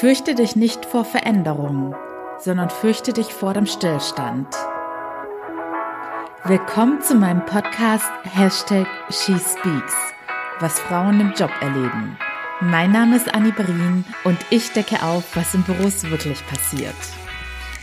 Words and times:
Fürchte 0.00 0.36
dich 0.36 0.54
nicht 0.54 0.84
vor 0.84 1.04
Veränderung, 1.04 1.92
sondern 2.38 2.70
fürchte 2.70 3.12
dich 3.12 3.34
vor 3.34 3.52
dem 3.52 3.66
Stillstand. 3.66 4.46
Willkommen 6.44 7.02
zu 7.02 7.16
meinem 7.16 7.44
Podcast 7.44 8.08
Hashtag 8.22 8.86
SheSpeaks, 9.10 9.96
was 10.60 10.78
Frauen 10.78 11.20
im 11.20 11.32
Job 11.32 11.50
erleben. 11.60 12.16
Mein 12.60 12.92
Name 12.92 13.16
ist 13.16 13.34
Annie 13.34 13.50
Brien 13.50 14.04
und 14.22 14.38
ich 14.50 14.70
decke 14.70 15.02
auf, 15.02 15.34
was 15.34 15.52
in 15.56 15.64
Büros 15.64 16.08
wirklich 16.08 16.46
passiert. 16.46 16.94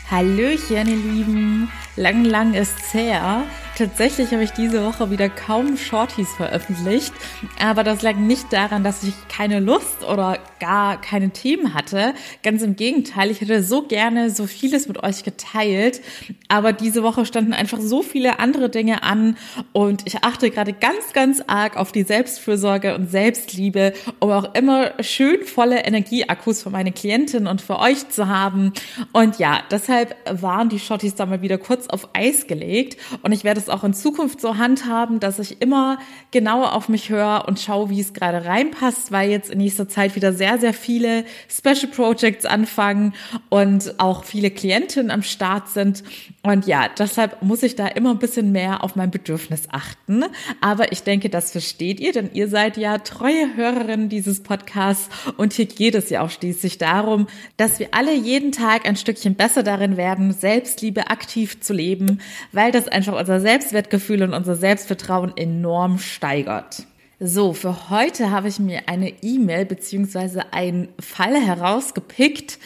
Hallöchen, 0.10 0.88
ihr 0.88 0.96
Lieben! 0.96 1.70
Lang, 1.98 2.24
lang 2.24 2.54
ist's 2.54 2.94
her. 2.94 3.44
Tatsächlich 3.78 4.32
habe 4.32 4.42
ich 4.42 4.52
diese 4.52 4.86
Woche 4.86 5.12
wieder 5.12 5.28
kaum 5.28 5.76
Shorties 5.76 6.32
veröffentlicht, 6.38 7.14
aber 7.60 7.84
das 7.84 8.02
lag 8.04 8.16
nicht 8.16 8.54
daran, 8.54 8.86
dass 8.86 9.04
ich 9.04 9.14
keine 9.28 9.60
Lust 9.60 10.06
oder 10.10 10.40
gar 10.62 11.02
keine 11.02 11.32
Themen 11.32 11.74
hatte. 11.74 12.14
Ganz 12.42 12.62
im 12.62 12.78
Gegenteil, 12.78 13.30
ich 13.32 13.42
hätte 13.42 13.62
so 13.62 13.82
gerne 13.82 14.30
so 14.30 14.48
vieles 14.48 14.88
mit 14.88 15.04
euch 15.04 15.26
geteilt, 15.26 16.00
aber 16.48 16.72
diese 16.72 17.04
Woche 17.04 17.26
standen 17.26 17.52
einfach 17.52 17.82
so 17.82 18.02
viele 18.02 18.40
andere 18.40 18.70
Dinge 18.70 19.04
an 19.04 19.36
und 19.74 20.08
ich 20.08 20.24
achte 20.24 20.52
gerade 20.52 20.72
ganz, 20.72 21.12
ganz 21.12 21.44
arg 21.46 21.76
auf 21.76 21.92
die 21.92 22.04
Selbstfürsorge 22.04 22.96
und 22.96 23.12
Selbstliebe, 23.12 23.92
um 24.20 24.32
auch 24.32 24.56
immer 24.56 24.94
schön 25.02 25.44
volle 25.44 25.84
Energieakkus 25.84 26.64
für 26.64 26.70
meine 26.70 26.94
Klientin 26.94 27.46
und 27.46 27.62
für 27.62 27.80
euch 27.80 28.08
zu 28.08 28.30
haben. 28.30 28.72
Und 29.12 29.38
ja, 29.38 29.64
deshalb 29.70 30.16
waren 30.32 30.70
die 30.70 30.80
Shorties 30.80 31.16
da 31.16 31.26
mal 31.26 31.42
wieder 31.42 31.58
kurz 31.58 31.88
auf 31.88 32.08
Eis 32.14 32.48
gelegt 32.48 32.96
und 33.22 33.34
ich 33.34 33.44
werde 33.44 33.65
es 33.66 33.70
auch 33.70 33.84
in 33.84 33.94
Zukunft 33.94 34.42
so 34.42 34.58
handhaben, 34.58 35.20
dass 35.20 35.40
ich 35.40 35.62
immer 35.62 35.98
genauer 36.32 36.74
auf 36.74 36.90
mich 36.90 37.10
höre 37.10 37.46
und 37.48 37.60
schaue, 37.60 37.90
wie 37.90 38.00
es 38.00 38.14
gerade 38.14 38.46
reinpasst, 38.46 39.12
weil 39.12 39.30
jetzt 39.30 39.50
in 39.50 39.58
nächster 39.58 39.88
Zeit 39.90 40.16
wieder 40.16 40.34
sehr, 40.34 40.58
sehr 40.58 40.74
viele 40.74 41.26
Special 41.50 41.92
Projects 41.92 42.46
anfangen 42.46 43.14
und 43.50 44.00
auch 44.00 44.24
viele 44.24 44.52
Klientinnen 44.52 45.12
am 45.12 45.24
Start 45.24 45.70
sind. 45.70 46.04
Und 46.46 46.68
ja, 46.68 46.88
deshalb 46.96 47.42
muss 47.42 47.64
ich 47.64 47.76
da 47.76 47.88
immer 47.88 48.12
ein 48.12 48.20
bisschen 48.20 48.52
mehr 48.52 48.84
auf 48.84 48.96
mein 48.96 49.10
Bedürfnis 49.10 49.64
achten. 49.72 50.26
Aber 50.62 50.92
ich 50.92 51.02
denke, 51.02 51.32
das 51.32 51.52
versteht 51.52 52.00
ihr, 52.00 52.12
denn 52.12 52.30
ihr 52.34 52.50
seid 52.50 52.78
ja 52.78 53.00
treue 53.00 53.56
Hörerinnen 53.56 54.10
dieses 54.10 54.44
Podcasts 54.44 55.10
und 55.38 55.54
hier 55.54 55.66
geht 55.66 55.96
es 55.96 56.12
ja 56.12 56.22
auch 56.22 56.30
schließlich 56.30 56.78
darum, 56.78 57.26
dass 57.58 57.80
wir 57.80 57.88
alle 57.96 58.14
jeden 58.14 58.52
Tag 58.52 58.88
ein 58.88 58.96
Stückchen 58.96 59.34
besser 59.34 59.64
darin 59.64 59.98
werden, 59.98 60.34
Selbstliebe 60.34 61.10
aktiv 61.10 61.62
zu 61.62 61.74
leben, 61.74 62.22
weil 62.52 62.72
das 62.72 62.88
einfach 62.88 63.20
unser 63.20 63.40
Selbstwertgefühl 63.40 64.22
und 64.22 64.36
unser 64.36 64.54
Selbstvertrauen 64.54 65.36
enorm 65.36 65.98
steigert. 65.98 66.86
So, 67.20 67.54
für 67.54 67.90
heute 67.90 68.30
habe 68.30 68.50
ich 68.50 68.60
mir 68.60 68.82
eine 68.88 69.12
E-Mail 69.24 69.66
beziehungsweise 69.66 70.54
einen 70.54 70.90
Fall 71.00 71.42
herausgepickt, 71.42 72.60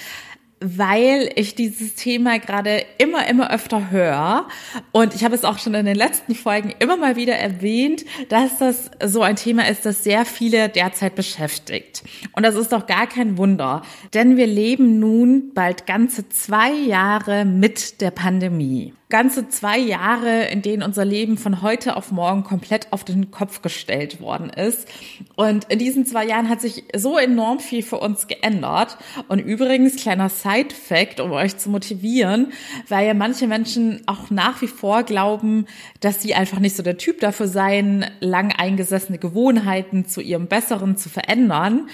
weil 0.61 1.31
ich 1.35 1.55
dieses 1.55 1.95
Thema 1.95 2.39
gerade 2.39 2.83
immer, 2.97 3.27
immer 3.27 3.51
öfter 3.51 3.91
höre. 3.91 4.47
Und 4.91 5.15
ich 5.15 5.23
habe 5.23 5.35
es 5.35 5.43
auch 5.43 5.57
schon 5.57 5.73
in 5.73 5.85
den 5.85 5.95
letzten 5.95 6.35
Folgen 6.35 6.73
immer 6.79 6.97
mal 6.97 7.15
wieder 7.15 7.35
erwähnt, 7.35 8.05
dass 8.29 8.57
das 8.57 8.91
so 9.03 9.21
ein 9.21 9.35
Thema 9.35 9.67
ist, 9.67 9.85
das 9.85 10.03
sehr 10.03 10.25
viele 10.25 10.69
derzeit 10.69 11.15
beschäftigt. 11.15 12.03
Und 12.33 12.43
das 12.43 12.55
ist 12.55 12.71
doch 12.71 12.87
gar 12.87 13.07
kein 13.07 13.37
Wunder, 13.37 13.81
denn 14.13 14.37
wir 14.37 14.47
leben 14.47 14.99
nun 14.99 15.53
bald 15.53 15.87
ganze 15.87 16.27
zwei 16.29 16.71
Jahre 16.71 17.45
mit 17.45 18.01
der 18.01 18.11
Pandemie 18.11 18.93
ganze 19.09 19.49
zwei 19.49 19.79
Jahre, 19.79 20.45
in 20.45 20.61
denen 20.61 20.83
unser 20.83 21.03
Leben 21.03 21.37
von 21.37 21.63
heute 21.63 21.97
auf 21.97 22.11
morgen 22.11 22.43
komplett 22.43 22.93
auf 22.93 23.03
den 23.03 23.31
Kopf 23.31 23.63
gestellt 23.63 24.21
worden 24.21 24.51
ist. 24.51 24.87
Und 25.35 25.63
in 25.65 25.79
diesen 25.79 26.05
zwei 26.05 26.25
Jahren 26.27 26.47
hat 26.47 26.61
sich 26.61 26.83
so 26.95 27.17
enorm 27.17 27.59
viel 27.59 27.81
für 27.81 27.97
uns 27.97 28.27
geändert. 28.27 28.97
Und 29.27 29.39
übrigens, 29.39 29.95
kleiner 29.95 30.29
Side-Fact, 30.29 31.19
um 31.19 31.31
euch 31.31 31.57
zu 31.57 31.71
motivieren, 31.71 32.53
weil 32.87 33.07
ja 33.07 33.15
manche 33.15 33.47
Menschen 33.47 34.01
auch 34.05 34.29
nach 34.29 34.61
wie 34.61 34.67
vor 34.67 35.01
glauben, 35.01 35.65
dass 36.01 36.21
sie 36.21 36.35
einfach 36.35 36.59
nicht 36.59 36.75
so 36.75 36.83
der 36.83 36.99
Typ 36.99 37.19
dafür 37.19 37.47
seien, 37.47 38.05
lang 38.19 38.53
eingesessene 38.55 39.17
Gewohnheiten 39.17 40.05
zu 40.05 40.21
ihrem 40.21 40.45
Besseren 40.45 40.97
zu 40.97 41.09
verändern 41.09 41.87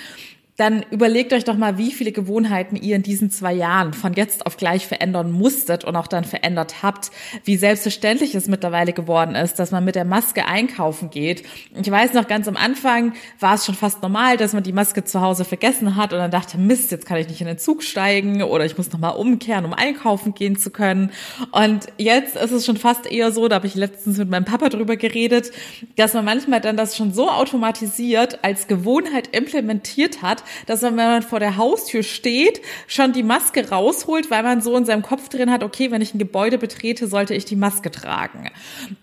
dann 0.57 0.85
überlegt 0.89 1.33
euch 1.33 1.43
doch 1.43 1.57
mal, 1.57 1.77
wie 1.77 1.91
viele 1.91 2.13
Gewohnheiten 2.13 2.77
ihr 2.77 2.95
in 2.95 3.03
diesen 3.03 3.29
zwei 3.29 3.53
Jahren 3.53 3.93
von 3.93 4.13
jetzt 4.13 4.45
auf 4.45 4.55
gleich 4.55 4.87
verändern 4.87 5.31
musstet 5.31 5.83
und 5.83 5.97
auch 5.97 6.07
dann 6.07 6.23
verändert 6.23 6.81
habt, 6.81 7.11
wie 7.43 7.57
selbstverständlich 7.57 8.35
es 8.35 8.47
mittlerweile 8.47 8.93
geworden 8.93 9.35
ist, 9.35 9.59
dass 9.59 9.71
man 9.71 9.83
mit 9.83 9.95
der 9.95 10.05
Maske 10.05 10.45
einkaufen 10.45 11.09
geht. 11.09 11.43
Ich 11.73 11.91
weiß 11.91 12.13
noch, 12.13 12.27
ganz 12.29 12.47
am 12.47 12.55
Anfang 12.55 13.13
war 13.41 13.55
es 13.55 13.65
schon 13.65 13.75
fast 13.75 14.01
normal, 14.01 14.37
dass 14.37 14.53
man 14.53 14.63
die 14.63 14.71
Maske 14.71 15.03
zu 15.03 15.19
Hause 15.19 15.43
vergessen 15.43 15.97
hat 15.97 16.13
und 16.13 16.19
dann 16.19 16.31
dachte, 16.31 16.57
Mist, 16.57 16.89
jetzt 16.91 17.05
kann 17.05 17.17
ich 17.17 17.27
nicht 17.27 17.41
in 17.41 17.47
den 17.47 17.57
Zug 17.57 17.83
steigen 17.83 18.41
oder 18.41 18.63
ich 18.63 18.77
muss 18.77 18.93
nochmal 18.93 19.17
umkehren, 19.17 19.65
um 19.65 19.73
einkaufen 19.73 20.35
gehen 20.35 20.57
zu 20.57 20.69
können. 20.69 21.11
Und 21.51 21.87
jetzt 21.97 22.37
ist 22.37 22.51
es 22.51 22.65
schon 22.65 22.77
fast 22.77 23.11
eher 23.11 23.33
so, 23.33 23.49
da 23.49 23.55
habe 23.55 23.67
ich 23.67 23.75
letztens 23.75 24.17
mit 24.17 24.29
meinem 24.29 24.45
Papa 24.45 24.69
drüber 24.69 24.95
geredet, 24.95 25.51
dass 25.97 26.13
man 26.13 26.23
manchmal 26.23 26.61
dann 26.61 26.77
das 26.77 26.95
schon 26.95 27.13
so 27.13 27.29
automatisiert 27.29 28.39
als 28.45 28.67
Gewohnheit 28.67 29.35
implementiert 29.35 30.21
hat, 30.21 30.44
dass 30.65 30.81
man, 30.81 30.97
wenn 30.97 31.07
man 31.07 31.21
vor 31.21 31.39
der 31.39 31.57
Haustür 31.57 32.03
steht, 32.03 32.61
schon 32.87 33.13
die 33.13 33.23
Maske 33.23 33.69
rausholt, 33.69 34.31
weil 34.31 34.43
man 34.43 34.61
so 34.61 34.75
in 34.77 34.85
seinem 34.85 35.01
Kopf 35.01 35.29
drin 35.29 35.51
hat, 35.51 35.63
okay, 35.63 35.91
wenn 35.91 36.01
ich 36.01 36.13
ein 36.13 36.19
Gebäude 36.19 36.57
betrete, 36.57 37.07
sollte 37.07 37.33
ich 37.33 37.45
die 37.45 37.55
Maske 37.55 37.91
tragen. 37.91 38.49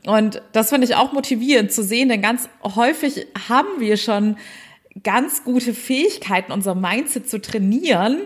Und 0.07 0.43
das 0.53 0.71
finde 0.71 0.87
ich 0.87 0.95
auch 0.95 1.13
motivierend 1.13 1.73
zu 1.73 1.83
sehen, 1.83 2.09
denn 2.09 2.23
ganz 2.23 2.49
häufig 2.63 3.27
haben 3.49 3.69
wir 3.79 3.97
schon 3.97 4.37
ganz 5.03 5.45
gute 5.45 5.73
Fähigkeiten, 5.75 6.53
unser 6.53 6.75
Mindset 6.75 7.29
zu 7.29 7.41
trainieren. 7.41 8.23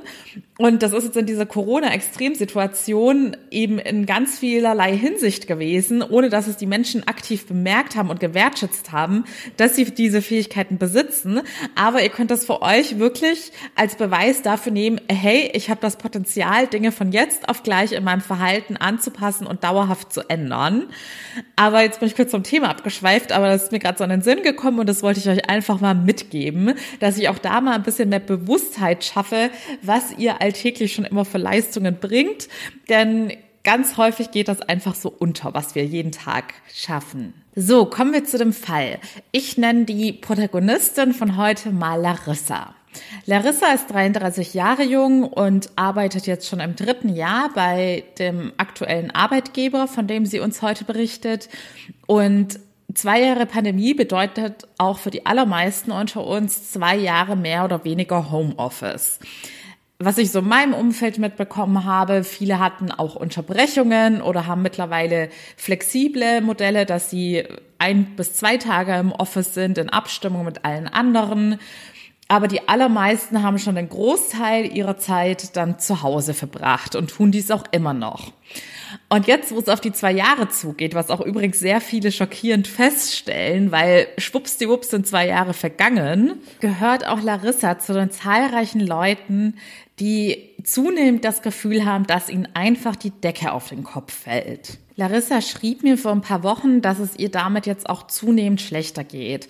Und 0.58 0.82
das 0.82 0.94
ist 0.94 1.04
jetzt 1.04 1.16
in 1.18 1.26
dieser 1.26 1.44
Corona-Extremsituation 1.44 3.36
eben 3.50 3.78
in 3.78 4.06
ganz 4.06 4.38
vielerlei 4.38 4.96
Hinsicht 4.96 5.46
gewesen, 5.46 6.02
ohne 6.02 6.30
dass 6.30 6.46
es 6.46 6.56
die 6.56 6.66
Menschen 6.66 7.06
aktiv 7.06 7.46
bemerkt 7.46 7.94
haben 7.94 8.08
und 8.08 8.20
gewertschätzt 8.20 8.90
haben, 8.90 9.24
dass 9.58 9.76
sie 9.76 9.84
diese 9.84 10.22
Fähigkeiten 10.22 10.78
besitzen. 10.78 11.42
Aber 11.74 12.02
ihr 12.02 12.08
könnt 12.08 12.30
das 12.30 12.46
für 12.46 12.62
euch 12.62 12.98
wirklich 12.98 13.52
als 13.74 13.96
Beweis 13.96 14.40
dafür 14.40 14.72
nehmen, 14.72 14.98
hey, 15.10 15.50
ich 15.52 15.68
habe 15.68 15.80
das 15.82 15.96
Potenzial, 15.96 16.66
Dinge 16.68 16.90
von 16.90 17.12
jetzt 17.12 17.50
auf 17.50 17.62
gleich 17.62 17.92
in 17.92 18.02
meinem 18.02 18.22
Verhalten 18.22 18.78
anzupassen 18.78 19.46
und 19.46 19.62
dauerhaft 19.62 20.10
zu 20.10 20.22
ändern. 20.30 20.86
Aber 21.56 21.82
jetzt 21.82 22.00
bin 22.00 22.08
ich 22.08 22.16
kurz 22.16 22.30
zum 22.30 22.44
Thema 22.44 22.70
abgeschweift, 22.70 23.30
aber 23.32 23.48
das 23.48 23.64
ist 23.64 23.72
mir 23.72 23.78
gerade 23.78 23.98
so 23.98 24.04
in 24.04 24.10
den 24.10 24.22
Sinn 24.22 24.42
gekommen 24.42 24.78
und 24.78 24.88
das 24.88 25.02
wollte 25.02 25.20
ich 25.20 25.28
euch 25.28 25.50
einfach 25.50 25.82
mal 25.82 25.94
mitgeben, 25.94 26.72
dass 27.00 27.18
ich 27.18 27.28
auch 27.28 27.38
da 27.38 27.60
mal 27.60 27.74
ein 27.74 27.82
bisschen 27.82 28.08
mehr 28.08 28.20
Bewusstheit 28.20 29.04
schaffe, 29.04 29.50
was 29.82 30.16
ihr 30.16 30.40
alltäglich 30.46 30.92
schon 30.92 31.04
immer 31.04 31.24
für 31.24 31.38
Leistungen 31.38 31.98
bringt. 31.98 32.48
Denn 32.88 33.32
ganz 33.64 33.96
häufig 33.96 34.30
geht 34.30 34.48
das 34.48 34.60
einfach 34.62 34.94
so 34.94 35.12
unter, 35.16 35.52
was 35.54 35.74
wir 35.74 35.84
jeden 35.84 36.12
Tag 36.12 36.54
schaffen. 36.72 37.34
So, 37.56 37.86
kommen 37.86 38.12
wir 38.12 38.24
zu 38.24 38.38
dem 38.38 38.52
Fall. 38.52 38.98
Ich 39.32 39.58
nenne 39.58 39.84
die 39.84 40.12
Protagonistin 40.12 41.12
von 41.12 41.36
heute 41.36 41.72
mal 41.72 42.00
Larissa. 42.00 42.74
Larissa 43.26 43.72
ist 43.72 43.90
33 43.90 44.54
Jahre 44.54 44.84
jung 44.84 45.24
und 45.24 45.70
arbeitet 45.76 46.26
jetzt 46.26 46.48
schon 46.48 46.60
im 46.60 46.76
dritten 46.76 47.14
Jahr 47.14 47.50
bei 47.54 48.04
dem 48.18 48.52
aktuellen 48.56 49.10
Arbeitgeber, 49.10 49.88
von 49.88 50.06
dem 50.06 50.26
sie 50.26 50.40
uns 50.40 50.62
heute 50.62 50.84
berichtet. 50.84 51.48
Und 52.06 52.60
zwei 52.94 53.20
Jahre 53.20 53.46
Pandemie 53.46 53.94
bedeutet 53.94 54.68
auch 54.78 54.98
für 54.98 55.10
die 55.10 55.26
allermeisten 55.26 55.90
unter 55.90 56.24
uns 56.24 56.70
zwei 56.70 56.96
Jahre 56.96 57.36
mehr 57.36 57.64
oder 57.64 57.84
weniger 57.84 58.30
Homeoffice 58.30 59.18
was 59.98 60.18
ich 60.18 60.30
so 60.30 60.40
in 60.40 60.48
meinem 60.48 60.74
Umfeld 60.74 61.18
mitbekommen 61.18 61.84
habe, 61.84 62.22
viele 62.22 62.58
hatten 62.58 62.90
auch 62.90 63.16
Unterbrechungen 63.16 64.20
oder 64.20 64.46
haben 64.46 64.62
mittlerweile 64.62 65.30
flexible 65.56 66.42
Modelle, 66.42 66.84
dass 66.84 67.08
sie 67.08 67.44
ein 67.78 68.16
bis 68.16 68.34
zwei 68.34 68.58
Tage 68.58 68.94
im 68.96 69.12
Office 69.12 69.54
sind 69.54 69.78
in 69.78 69.88
Abstimmung 69.88 70.44
mit 70.44 70.64
allen 70.64 70.88
anderen. 70.88 71.58
Aber 72.28 72.48
die 72.48 72.68
allermeisten 72.68 73.42
haben 73.42 73.58
schon 73.58 73.76
den 73.76 73.88
Großteil 73.88 74.66
ihrer 74.76 74.98
Zeit 74.98 75.56
dann 75.56 75.78
zu 75.78 76.02
Hause 76.02 76.34
verbracht 76.34 76.94
und 76.96 77.10
tun 77.10 77.30
dies 77.30 77.50
auch 77.50 77.64
immer 77.70 77.94
noch. 77.94 78.32
Und 79.08 79.26
jetzt, 79.26 79.52
wo 79.52 79.58
es 79.58 79.68
auf 79.68 79.80
die 79.80 79.92
zwei 79.92 80.12
Jahre 80.12 80.48
zugeht, 80.48 80.94
was 80.94 81.10
auch 81.10 81.20
übrigens 81.20 81.58
sehr 81.58 81.80
viele 81.80 82.12
schockierend 82.12 82.66
feststellen, 82.66 83.72
weil 83.72 84.08
schwuppsdiwupps 84.18 84.90
sind 84.90 85.06
zwei 85.06 85.26
Jahre 85.26 85.54
vergangen, 85.54 86.40
gehört 86.60 87.06
auch 87.06 87.22
Larissa 87.22 87.78
zu 87.78 87.94
den 87.94 88.10
zahlreichen 88.10 88.80
Leuten, 88.80 89.54
die 89.98 90.50
zunehmend 90.62 91.24
das 91.24 91.42
Gefühl 91.42 91.84
haben, 91.84 92.06
dass 92.06 92.28
ihnen 92.28 92.48
einfach 92.54 92.96
die 92.96 93.10
Decke 93.10 93.52
auf 93.52 93.68
den 93.68 93.84
Kopf 93.84 94.12
fällt. 94.12 94.78
Larissa 94.96 95.42
schrieb 95.42 95.82
mir 95.82 95.98
vor 95.98 96.12
ein 96.12 96.22
paar 96.22 96.42
Wochen, 96.42 96.80
dass 96.80 96.98
es 96.98 97.18
ihr 97.18 97.30
damit 97.30 97.66
jetzt 97.66 97.88
auch 97.88 98.06
zunehmend 98.06 98.60
schlechter 98.60 99.04
geht. 99.04 99.48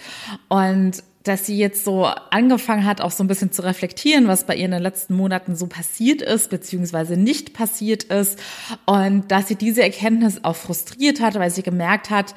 Und 0.48 1.02
dass 1.26 1.46
sie 1.46 1.56
jetzt 1.56 1.84
so 1.84 2.04
angefangen 2.04 2.84
hat, 2.84 3.00
auch 3.00 3.10
so 3.10 3.24
ein 3.24 3.26
bisschen 3.26 3.52
zu 3.52 3.62
reflektieren, 3.62 4.28
was 4.28 4.44
bei 4.44 4.56
ihr 4.56 4.64
in 4.64 4.70
den 4.70 4.82
letzten 4.82 5.14
Monaten 5.14 5.56
so 5.56 5.66
passiert 5.66 6.22
ist, 6.22 6.50
beziehungsweise 6.50 7.16
nicht 7.16 7.52
passiert 7.52 8.04
ist. 8.04 8.38
Und 8.84 9.30
dass 9.30 9.48
sie 9.48 9.56
diese 9.56 9.82
Erkenntnis 9.82 10.44
auch 10.44 10.56
frustriert 10.56 11.20
hat, 11.20 11.34
weil 11.34 11.50
sie 11.50 11.62
gemerkt 11.62 12.10
hat, 12.10 12.34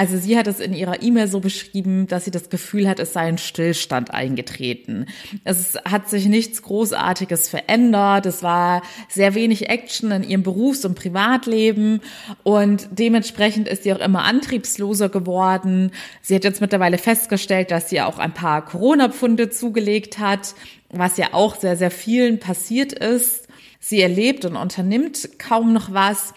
Also 0.00 0.16
sie 0.16 0.38
hat 0.38 0.46
es 0.46 0.60
in 0.60 0.72
ihrer 0.72 1.02
E-Mail 1.02 1.28
so 1.28 1.40
beschrieben, 1.40 2.06
dass 2.06 2.24
sie 2.24 2.30
das 2.30 2.48
Gefühl 2.48 2.88
hat, 2.88 3.00
es 3.00 3.12
sei 3.12 3.20
ein 3.20 3.36
Stillstand 3.36 4.14
eingetreten. 4.14 5.04
Es 5.44 5.76
hat 5.84 6.08
sich 6.08 6.24
nichts 6.24 6.62
Großartiges 6.62 7.50
verändert. 7.50 8.24
Es 8.24 8.42
war 8.42 8.80
sehr 9.10 9.34
wenig 9.34 9.68
Action 9.68 10.10
in 10.10 10.22
ihrem 10.22 10.42
Berufs- 10.42 10.86
und 10.86 10.94
Privatleben 10.94 12.00
und 12.44 12.88
dementsprechend 12.92 13.68
ist 13.68 13.82
sie 13.82 13.92
auch 13.92 13.98
immer 13.98 14.24
antriebsloser 14.24 15.10
geworden. 15.10 15.90
Sie 16.22 16.34
hat 16.34 16.44
jetzt 16.44 16.62
mittlerweile 16.62 16.96
festgestellt, 16.96 17.70
dass 17.70 17.90
sie 17.90 18.00
auch 18.00 18.18
ein 18.18 18.32
paar 18.32 18.64
Corona-Pfunde 18.64 19.50
zugelegt 19.50 20.18
hat, 20.18 20.54
was 20.88 21.18
ja 21.18 21.34
auch 21.34 21.56
sehr, 21.56 21.76
sehr 21.76 21.90
vielen 21.90 22.38
passiert 22.38 22.94
ist. 22.94 23.48
Sie 23.80 24.00
erlebt 24.00 24.46
und 24.46 24.56
unternimmt 24.56 25.38
kaum 25.38 25.74
noch 25.74 25.92
was. 25.92 26.32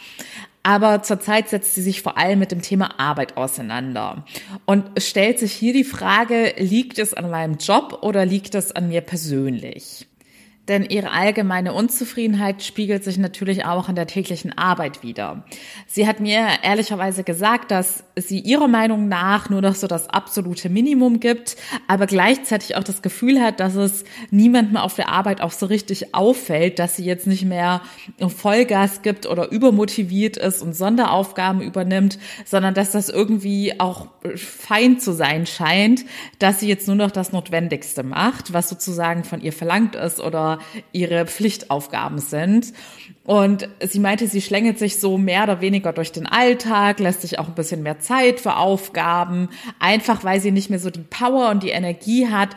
Aber 0.64 1.04
zurzeit 1.04 1.50
setzt 1.50 1.76
sie 1.76 1.82
sich 1.82 2.02
vor 2.02 2.18
allem 2.18 2.40
mit 2.40 2.52
dem 2.52 2.62
Thema 2.62 2.98
Arbeit 2.98 3.36
auseinander 3.36 4.24
und 4.66 4.86
stellt 4.98 5.38
sich 5.38 5.52
hier 5.52 5.74
die 5.74 5.84
Frage, 5.84 6.54
liegt 6.58 7.00
es 7.00 7.14
an 7.14 7.30
meinem 7.30 7.58
Job 7.58 8.00
oder 8.02 8.26
liegt 8.26 8.56
es 8.56 8.72
an 8.72 8.88
mir 8.88 9.02
persönlich? 9.02 10.08
Denn 10.70 10.86
ihre 10.86 11.12
allgemeine 11.12 11.74
Unzufriedenheit 11.74 12.64
spiegelt 12.64 13.04
sich 13.04 13.18
natürlich 13.18 13.66
auch 13.66 13.90
in 13.90 13.96
der 13.96 14.08
täglichen 14.08 14.58
Arbeit 14.58 15.04
wieder. 15.04 15.44
Sie 15.88 16.08
hat 16.08 16.22
mir 16.22 16.48
ehrlicherweise 16.64 17.26
gesagt, 17.26 17.70
dass 17.70 18.06
sie 18.16 18.40
ihrer 18.40 18.70
Meinung 18.70 19.10
nach 19.10 19.50
nur 19.50 19.62
noch 19.62 19.76
so 19.76 19.88
das 19.88 20.10
absolute 20.10 20.70
Minimum 20.70 21.20
gibt, 21.20 21.58
aber 21.90 22.08
gleichzeitig 22.08 22.78
auch 22.78 22.84
das 22.86 23.02
Gefühl 23.02 23.42
hat, 23.42 23.60
dass 23.60 23.76
es 23.76 24.06
niemandem 24.32 24.78
auf 24.78 24.96
der 24.96 25.10
Arbeit 25.10 25.42
auch 25.42 25.52
so 25.52 25.66
richtig 25.66 26.16
auffällt, 26.16 26.80
dass 26.80 26.96
sie 26.96 27.04
jetzt 27.04 27.28
nicht 27.28 27.44
mehr 27.44 27.82
Vollgas 28.30 29.02
gibt 29.02 29.26
oder 29.26 29.52
übermotiviert 29.52 30.38
ist 30.38 30.62
und 30.62 30.74
Sonderaufgaben 30.74 31.62
übernimmt, 31.62 32.20
sondern 32.46 32.74
dass 32.74 32.92
das 32.92 33.10
irgendwie 33.10 33.82
auch 33.82 34.08
fein 34.36 34.98
zu 34.98 35.12
sein 35.12 35.46
scheint, 35.46 36.06
dass 36.40 36.62
sie 36.62 36.70
jetzt 36.70 36.88
nur 36.88 36.96
noch 36.96 37.12
das 37.12 37.34
Notwendigste 37.34 38.04
macht, 38.04 38.54
was 38.54 38.70
sozusagen 38.70 39.26
von 39.26 39.42
ihr 39.42 39.52
verlangt 39.52 39.96
ist 39.96 40.22
oder 40.22 40.53
ihre 40.92 41.26
Pflichtaufgaben 41.26 42.20
sind. 42.20 42.74
Und 43.24 43.70
sie 43.82 44.00
meinte, 44.00 44.28
sie 44.28 44.42
schlängelt 44.42 44.80
sich 44.80 45.00
so 45.00 45.18
mehr 45.18 45.44
oder 45.44 45.62
weniger 45.62 45.94
durch 45.94 46.12
den 46.12 46.28
Alltag, 46.28 47.00
lässt 47.00 47.22
sich 47.22 47.40
auch 47.40 47.48
ein 47.48 47.56
bisschen 47.56 47.84
mehr 47.84 48.00
Zeit 48.00 48.40
für 48.40 48.58
Aufgaben, 48.58 49.50
einfach 49.80 50.24
weil 50.24 50.42
sie 50.42 50.52
nicht 50.52 50.70
mehr 50.70 50.80
so 50.80 50.90
die 50.90 51.00
Power 51.00 51.50
und 51.50 51.64
die 51.64 51.70
Energie 51.70 52.28
hat, 52.28 52.50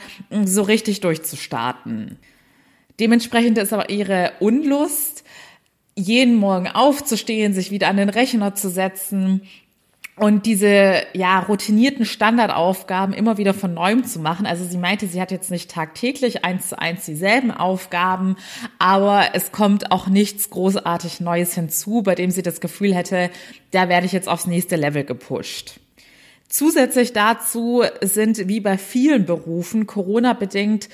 so 0.44 0.62
richtig 0.62 1.00
durchzustarten. 1.00 2.18
Dementsprechend 2.98 3.58
ist 3.58 3.72
aber 3.72 3.90
ihre 3.90 4.32
Unlust, 4.40 5.24
jeden 5.94 6.36
Morgen 6.36 6.68
aufzustehen, 6.68 7.54
sich 7.54 7.70
wieder 7.70 7.88
an 7.88 7.96
den 7.96 8.10
Rechner 8.10 8.54
zu 8.54 8.68
setzen, 8.68 9.42
und 10.18 10.46
diese 10.46 11.02
ja 11.12 11.40
routinierten 11.40 12.06
Standardaufgaben 12.06 13.14
immer 13.14 13.36
wieder 13.36 13.52
von 13.52 13.74
neuem 13.74 14.04
zu 14.04 14.18
machen. 14.18 14.46
Also 14.46 14.64
sie 14.64 14.78
meinte, 14.78 15.06
sie 15.06 15.20
hat 15.20 15.30
jetzt 15.30 15.50
nicht 15.50 15.70
tagtäglich 15.70 16.42
eins 16.44 16.70
zu 16.70 16.78
eins 16.78 17.04
dieselben 17.04 17.50
Aufgaben, 17.50 18.36
aber 18.78 19.34
es 19.34 19.52
kommt 19.52 19.92
auch 19.92 20.08
nichts 20.08 20.48
großartig 20.48 21.20
Neues 21.20 21.54
hinzu, 21.54 22.02
bei 22.02 22.14
dem 22.14 22.30
sie 22.30 22.42
das 22.42 22.60
Gefühl 22.60 22.94
hätte, 22.94 23.30
da 23.72 23.90
werde 23.90 24.06
ich 24.06 24.12
jetzt 24.12 24.28
aufs 24.28 24.46
nächste 24.46 24.76
Level 24.76 25.04
gepusht. 25.04 25.80
Zusätzlich 26.48 27.12
dazu 27.12 27.82
sind 28.00 28.48
wie 28.48 28.60
bei 28.60 28.78
vielen 28.78 29.26
Berufen 29.26 29.86
Corona 29.86 30.32
bedingt 30.32 30.88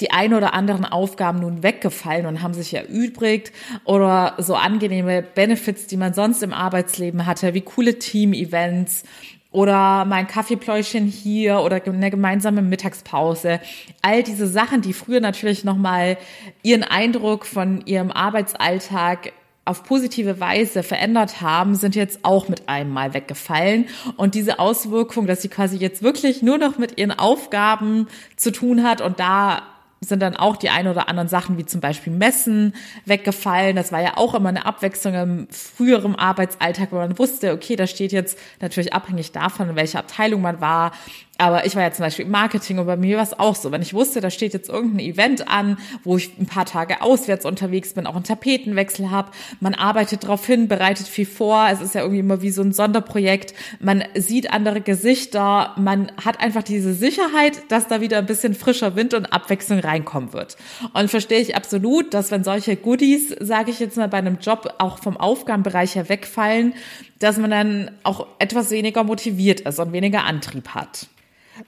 die 0.00 0.10
ein 0.10 0.34
oder 0.34 0.54
anderen 0.54 0.84
Aufgaben 0.84 1.40
nun 1.40 1.62
weggefallen 1.62 2.26
und 2.26 2.42
haben 2.42 2.54
sich 2.54 2.74
erübrigt 2.74 3.52
oder 3.84 4.34
so 4.38 4.54
angenehme 4.54 5.22
Benefits, 5.22 5.86
die 5.86 5.96
man 5.96 6.12
sonst 6.14 6.42
im 6.42 6.52
Arbeitsleben 6.52 7.26
hatte, 7.26 7.54
wie 7.54 7.62
coole 7.62 7.98
Team-Events 7.98 9.04
oder 9.50 10.04
mein 10.04 10.26
Kaffeepläuschen 10.26 11.06
hier 11.06 11.60
oder 11.60 11.82
eine 11.82 12.10
gemeinsame 12.10 12.60
Mittagspause. 12.60 13.58
All 14.02 14.22
diese 14.22 14.46
Sachen, 14.46 14.82
die 14.82 14.92
früher 14.92 15.20
natürlich 15.20 15.64
nochmal 15.64 16.18
ihren 16.62 16.82
Eindruck 16.82 17.46
von 17.46 17.80
ihrem 17.86 18.10
Arbeitsalltag 18.10 19.32
auf 19.64 19.82
positive 19.82 20.40
Weise 20.40 20.82
verändert 20.82 21.40
haben, 21.40 21.74
sind 21.74 21.96
jetzt 21.96 22.20
auch 22.22 22.48
mit 22.48 22.68
einem 22.68 22.92
Mal 22.92 23.14
weggefallen. 23.14 23.86
Und 24.16 24.34
diese 24.34 24.58
Auswirkung, 24.58 25.26
dass 25.26 25.42
sie 25.42 25.48
quasi 25.48 25.76
jetzt 25.78 26.02
wirklich 26.02 26.42
nur 26.42 26.58
noch 26.58 26.76
mit 26.76 26.98
ihren 26.98 27.10
Aufgaben 27.10 28.08
zu 28.36 28.52
tun 28.52 28.82
hat 28.82 29.00
und 29.00 29.18
da 29.18 29.62
sind 30.08 30.20
dann 30.20 30.36
auch 30.36 30.56
die 30.56 30.70
ein 30.70 30.88
oder 30.88 31.08
anderen 31.08 31.28
Sachen 31.28 31.58
wie 31.58 31.66
zum 31.66 31.80
Beispiel 31.80 32.12
Messen 32.12 32.74
weggefallen. 33.04 33.76
Das 33.76 33.92
war 33.92 34.00
ja 34.00 34.16
auch 34.16 34.34
immer 34.34 34.48
eine 34.48 34.66
Abwechslung 34.66 35.14
im 35.14 35.48
früheren 35.50 36.14
Arbeitsalltag, 36.14 36.92
wo 36.92 36.96
man 36.96 37.18
wusste, 37.18 37.52
okay, 37.52 37.76
da 37.76 37.86
steht 37.86 38.12
jetzt 38.12 38.38
natürlich 38.60 38.92
abhängig 38.92 39.32
davon, 39.32 39.70
in 39.70 39.76
welcher 39.76 39.98
Abteilung 39.98 40.42
man 40.42 40.60
war, 40.60 40.92
aber 41.38 41.66
ich 41.66 41.76
war 41.76 41.82
ja 41.82 41.92
zum 41.92 42.04
Beispiel 42.04 42.24
im 42.24 42.30
Marketing 42.30 42.78
und 42.78 42.86
bei 42.86 42.96
mir 42.96 43.16
war 43.16 43.24
es 43.24 43.38
auch 43.38 43.54
so. 43.54 43.70
Wenn 43.70 43.82
ich 43.82 43.92
wusste, 43.92 44.20
da 44.20 44.30
steht 44.30 44.54
jetzt 44.54 44.68
irgendein 44.68 45.00
Event 45.00 45.48
an, 45.48 45.78
wo 46.02 46.16
ich 46.16 46.36
ein 46.38 46.46
paar 46.46 46.64
Tage 46.64 47.02
auswärts 47.02 47.44
unterwegs 47.44 47.92
bin, 47.92 48.06
auch 48.06 48.14
einen 48.14 48.24
Tapetenwechsel 48.24 49.10
habe, 49.10 49.30
man 49.60 49.74
arbeitet 49.74 50.24
darauf 50.24 50.46
hin, 50.46 50.68
bereitet 50.68 51.06
viel 51.06 51.26
vor. 51.26 51.68
Es 51.70 51.80
ist 51.80 51.94
ja 51.94 52.00
irgendwie 52.02 52.20
immer 52.20 52.42
wie 52.42 52.50
so 52.50 52.62
ein 52.62 52.72
Sonderprojekt. 52.72 53.54
Man 53.80 54.04
sieht 54.14 54.52
andere 54.52 54.80
Gesichter. 54.80 55.74
Man 55.76 56.10
hat 56.24 56.40
einfach 56.40 56.62
diese 56.62 56.94
Sicherheit, 56.94 57.62
dass 57.68 57.88
da 57.88 58.00
wieder 58.00 58.18
ein 58.18 58.26
bisschen 58.26 58.54
frischer 58.54 58.96
Wind 58.96 59.12
und 59.12 59.26
Abwechslung 59.26 59.80
reinkommen 59.80 60.32
wird. 60.32 60.56
Und 60.94 61.10
verstehe 61.10 61.40
ich 61.40 61.54
absolut, 61.54 62.14
dass 62.14 62.30
wenn 62.30 62.44
solche 62.44 62.76
Goodies, 62.76 63.34
sage 63.40 63.70
ich 63.70 63.80
jetzt 63.80 63.96
mal, 63.96 64.08
bei 64.08 64.18
einem 64.18 64.38
Job 64.40 64.74
auch 64.78 64.98
vom 64.98 65.16
Aufgabenbereich 65.16 65.96
her 65.96 66.08
wegfallen, 66.08 66.74
dass 67.18 67.36
man 67.36 67.50
dann 67.50 67.90
auch 68.02 68.26
etwas 68.38 68.70
weniger 68.70 69.04
motiviert 69.04 69.60
ist 69.60 69.78
und 69.78 69.92
weniger 69.92 70.24
Antrieb 70.24 70.68
hat. 70.68 71.08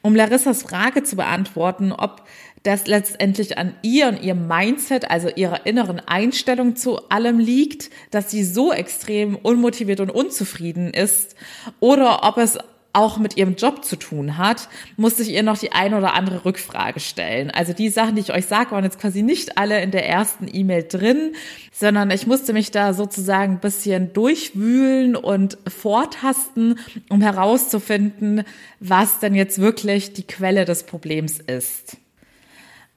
Um 0.03 0.15
Larissas 0.15 0.63
Frage 0.63 1.03
zu 1.03 1.17
beantworten, 1.17 1.93
ob 1.93 2.23
das 2.63 2.87
letztendlich 2.87 3.57
an 3.57 3.75
ihr 3.83 4.09
und 4.09 4.23
ihrem 4.23 4.47
Mindset, 4.47 5.11
also 5.11 5.29
ihrer 5.29 5.67
inneren 5.67 6.01
Einstellung 6.01 6.77
zu 6.77 7.09
allem 7.09 7.39
liegt, 7.39 7.91
dass 8.11 8.31
sie 8.31 8.45
so 8.45 8.73
extrem 8.73 9.37
unmotiviert 9.37 10.01
und 10.01 10.11
unzufrieden 10.11 10.93
ist, 10.93 11.37
oder 11.81 12.25
ob 12.25 12.37
es 12.39 12.59
auch 12.93 13.19
mit 13.19 13.37
ihrem 13.37 13.55
Job 13.55 13.85
zu 13.85 13.97
tun 13.97 14.39
hat, 14.39 14.69
musste 14.97 15.23
ich 15.23 15.31
ihr 15.31 15.43
noch 15.43 15.59
die 15.59 15.73
eine 15.73 15.99
oder 15.99 16.15
andere 16.15 16.45
Rückfrage 16.45 17.01
stellen. 17.01 17.51
Also 17.51 17.73
die 17.73 17.91
Sachen, 17.91 18.15
die 18.15 18.23
ich 18.23 18.33
euch 18.33 18.47
sage, 18.47 18.71
waren 18.71 18.85
jetzt 18.85 18.99
quasi 18.99 19.23
nicht 19.23 19.59
alle 19.59 19.83
in 19.83 19.91
der 19.91 20.09
ersten 20.09 20.49
E-Mail 20.51 20.85
drin, 20.89 21.35
sondern 21.73 22.11
ich 22.11 22.27
musste 22.27 22.53
mich 22.53 22.71
da 22.71 22.95
sozusagen 22.95 23.55
ein 23.55 23.61
bisschen 23.61 24.13
durchwühlen 24.13 25.17
und 25.17 25.59
vortasten, 25.69 26.79
um 27.09 27.21
herauszufinden, 27.21 28.45
was 28.81 29.21
denn 29.21 29.35
jetzt 29.35 29.61
wirklich 29.61 30.15
die 30.15 30.27
Quelle 30.27 30.65
des 30.65 30.85
Problems 30.85 31.39
ist. 31.39 31.99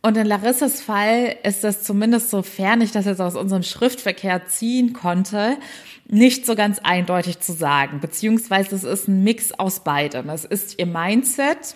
Und 0.04 0.18
in 0.18 0.26
Larissas 0.26 0.82
Fall 0.82 1.36
ist 1.44 1.64
das 1.64 1.84
zumindest 1.84 2.32
sofern 2.32 2.82
ich 2.82 2.92
das 2.92 3.06
jetzt 3.06 3.22
aus 3.22 3.36
unserem 3.36 3.62
Schriftverkehr 3.62 4.48
ziehen 4.48 4.94
konnte, 4.94 5.58
nicht 6.12 6.46
so 6.46 6.56
ganz 6.56 6.80
eindeutig 6.80 7.40
zu 7.40 7.54
sagen, 7.54 8.02
beziehungsweise 8.02 8.76
es 8.76 8.84
ist 8.84 9.08
ein 9.08 9.24
Mix 9.24 9.54
aus 9.54 9.84
beidem. 9.84 10.30
Es 10.30 10.44
ist 10.44 10.78
ihr 10.78 10.86
Mindset, 10.86 11.76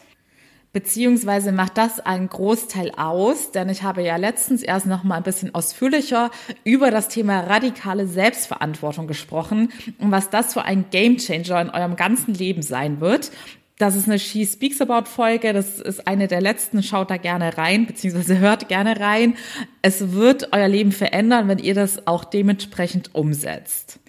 beziehungsweise 0.74 1.54
macht 1.54 1.78
das 1.78 2.02
einen 2.02 2.28
Großteil 2.28 2.92
aus, 2.98 3.52
denn 3.52 3.70
ich 3.70 3.84
habe 3.84 4.04
ja 4.04 4.18
letztens 4.18 4.62
erst 4.62 4.88
noch 4.88 5.06
mal 5.06 5.16
ein 5.16 5.24
bisschen 5.24 5.56
ausführlicher 5.56 6.32
über 6.66 6.92
das 6.92 7.08
Thema 7.08 7.40
radikale 7.42 8.08
Selbstverantwortung 8.08 9.08
gesprochen 9.08 9.72
und 10.00 10.12
was 10.12 10.30
das 10.30 10.52
für 10.52 10.64
ein 10.64 10.86
Gamechanger 10.92 11.62
in 11.62 11.70
eurem 11.70 11.96
ganzen 11.96 12.34
Leben 12.34 12.62
sein 12.62 13.00
wird. 13.00 13.32
Das 13.78 13.96
ist 13.96 14.08
eine 14.08 14.20
She 14.20 14.46
Speaks 14.46 14.82
About 14.82 15.10
Folge. 15.10 15.54
Das 15.54 15.80
ist 15.80 16.08
eine 16.08 16.28
der 16.28 16.40
letzten. 16.40 16.82
Schaut 16.84 17.10
da 17.10 17.18
gerne 17.18 17.58
rein, 17.58 17.86
beziehungsweise 17.86 18.40
hört 18.40 18.70
gerne 18.70 19.00
rein. 19.00 19.36
Es 19.82 20.14
wird 20.14 20.50
euer 20.54 20.70
Leben 20.70 20.94
verändern, 20.94 21.48
wenn 21.48 21.60
ihr 21.60 21.74
das 21.74 22.08
auch 22.08 22.24
dementsprechend 22.24 23.16
umsetzt. 23.16 24.00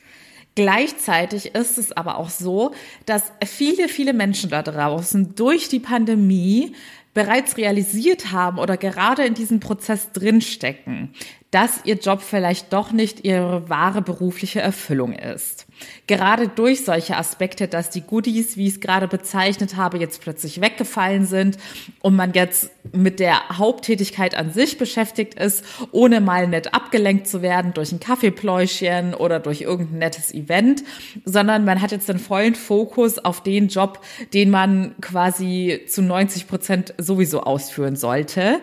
Gleichzeitig 0.56 1.54
ist 1.54 1.76
es 1.76 1.92
aber 1.92 2.16
auch 2.16 2.30
so, 2.30 2.72
dass 3.04 3.30
viele, 3.44 3.88
viele 3.88 4.14
Menschen 4.14 4.50
da 4.50 4.62
draußen 4.62 5.34
durch 5.34 5.68
die 5.68 5.80
Pandemie 5.80 6.74
bereits 7.12 7.58
realisiert 7.58 8.32
haben 8.32 8.58
oder 8.58 8.76
gerade 8.76 9.24
in 9.24 9.34
diesem 9.34 9.60
Prozess 9.60 10.12
drinstecken, 10.12 11.14
dass 11.50 11.84
ihr 11.84 11.96
Job 11.96 12.22
vielleicht 12.22 12.72
doch 12.72 12.90
nicht 12.90 13.24
ihre 13.24 13.68
wahre 13.68 14.02
berufliche 14.02 14.60
Erfüllung 14.60 15.12
ist. 15.12 15.66
Gerade 16.06 16.46
durch 16.46 16.84
solche 16.84 17.16
Aspekte, 17.16 17.66
dass 17.66 17.90
die 17.90 18.02
Goodies, 18.02 18.56
wie 18.56 18.68
ich 18.68 18.74
es 18.74 18.80
gerade 18.80 19.08
bezeichnet 19.08 19.74
habe, 19.74 19.98
jetzt 19.98 20.20
plötzlich 20.20 20.60
weggefallen 20.60 21.26
sind 21.26 21.58
und 22.00 22.14
man 22.14 22.32
jetzt 22.32 22.70
mit 22.92 23.18
der 23.18 23.48
Haupttätigkeit 23.58 24.36
an 24.36 24.52
sich 24.52 24.78
beschäftigt 24.78 25.34
ist, 25.34 25.64
ohne 25.90 26.20
mal 26.20 26.46
nett 26.46 26.74
abgelenkt 26.74 27.26
zu 27.26 27.42
werden 27.42 27.74
durch 27.74 27.90
ein 27.90 27.98
Kaffeepläuschen 27.98 29.14
oder 29.14 29.40
durch 29.40 29.62
irgendein 29.62 29.98
nettes 29.98 30.32
Event, 30.32 30.84
sondern 31.24 31.64
man 31.64 31.82
hat 31.82 31.90
jetzt 31.90 32.08
den 32.08 32.20
vollen 32.20 32.54
Fokus 32.54 33.18
auf 33.18 33.42
den 33.42 33.66
Job, 33.66 34.00
den 34.32 34.50
man 34.50 34.94
quasi 35.00 35.80
zu 35.88 36.02
90 36.02 36.46
Prozent 36.46 36.94
sowieso 36.98 37.40
ausführen 37.40 37.96
sollte 37.96 38.60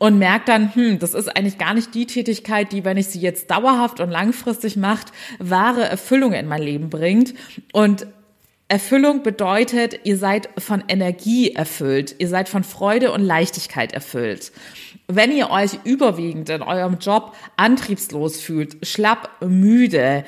und 0.00 0.18
merkt 0.18 0.48
dann, 0.48 0.74
hm, 0.74 0.98
das 0.98 1.14
ist 1.14 1.28
eigentlich 1.28 1.58
gar 1.58 1.74
nicht 1.74 1.94
die 1.94 2.06
Tätigkeit, 2.06 2.72
die, 2.72 2.84
wenn 2.84 2.96
ich 2.96 3.06
sie 3.06 3.20
jetzt 3.20 3.48
dauerhaft 3.48 4.00
und 4.00 4.10
langfristig 4.10 4.76
macht, 4.76 5.12
wahre 5.38 5.84
Erfüllung 5.84 6.32
in 6.32 6.48
mein 6.48 6.62
Leben 6.62 6.79
bringt. 6.88 7.34
Und 7.72 8.06
Erfüllung 8.68 9.24
bedeutet, 9.24 10.00
ihr 10.04 10.16
seid 10.16 10.48
von 10.56 10.84
Energie 10.86 11.52
erfüllt, 11.52 12.14
ihr 12.18 12.28
seid 12.28 12.48
von 12.48 12.62
Freude 12.62 13.10
und 13.10 13.22
Leichtigkeit 13.22 13.92
erfüllt. 13.92 14.52
Wenn 15.08 15.32
ihr 15.32 15.50
euch 15.50 15.80
überwiegend 15.82 16.48
in 16.50 16.62
eurem 16.62 16.98
Job 16.98 17.34
antriebslos 17.56 18.40
fühlt, 18.40 18.86
schlapp, 18.86 19.28
müde, 19.44 20.24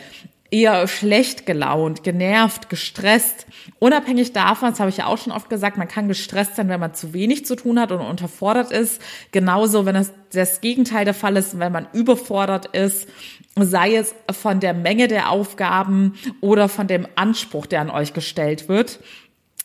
eher 0.53 0.87
schlecht 0.87 1.47
gelaunt, 1.47 2.05
genervt, 2.05 2.69
gestresst. 2.69 3.47
Unabhängig 3.79 4.33
davon, 4.33 4.71
das 4.71 4.81
habe 4.81 4.91
ich 4.91 4.99
ja 4.99 5.07
auch 5.07 5.19
schon 5.19 5.33
oft 5.33 5.49
gesagt, 5.49 5.79
man 5.79 5.89
kann 5.89 6.09
gestresst 6.09 6.57
sein, 6.57 6.69
wenn 6.69 6.79
man 6.79 6.95
zu 6.95 7.15
wenig 7.15 7.47
zu 7.47 7.57
tun 7.57 7.81
hat 7.81 7.91
und 7.91 8.01
unterfordert 8.01 8.71
ist. 8.71 9.01
Genauso, 9.31 9.87
wenn 9.87 9.97
es 9.97 10.13
das 10.33 10.61
Gegenteil 10.61 11.07
der 11.07 11.15
Fall 11.15 11.37
ist, 11.37 11.59
wenn 11.59 11.73
man 11.73 11.89
überfordert 11.93 12.67
ist, 12.67 13.09
sei 13.57 13.97
es 13.97 14.15
von 14.31 14.61
der 14.61 14.75
Menge 14.75 15.09
der 15.09 15.31
Aufgaben 15.31 16.15
oder 16.41 16.69
von 16.69 16.87
dem 16.87 17.07
Anspruch, 17.17 17.67
der 17.67 17.81
an 17.81 17.91
euch 17.91 18.15
gestellt 18.15 18.69
wird. 18.69 19.01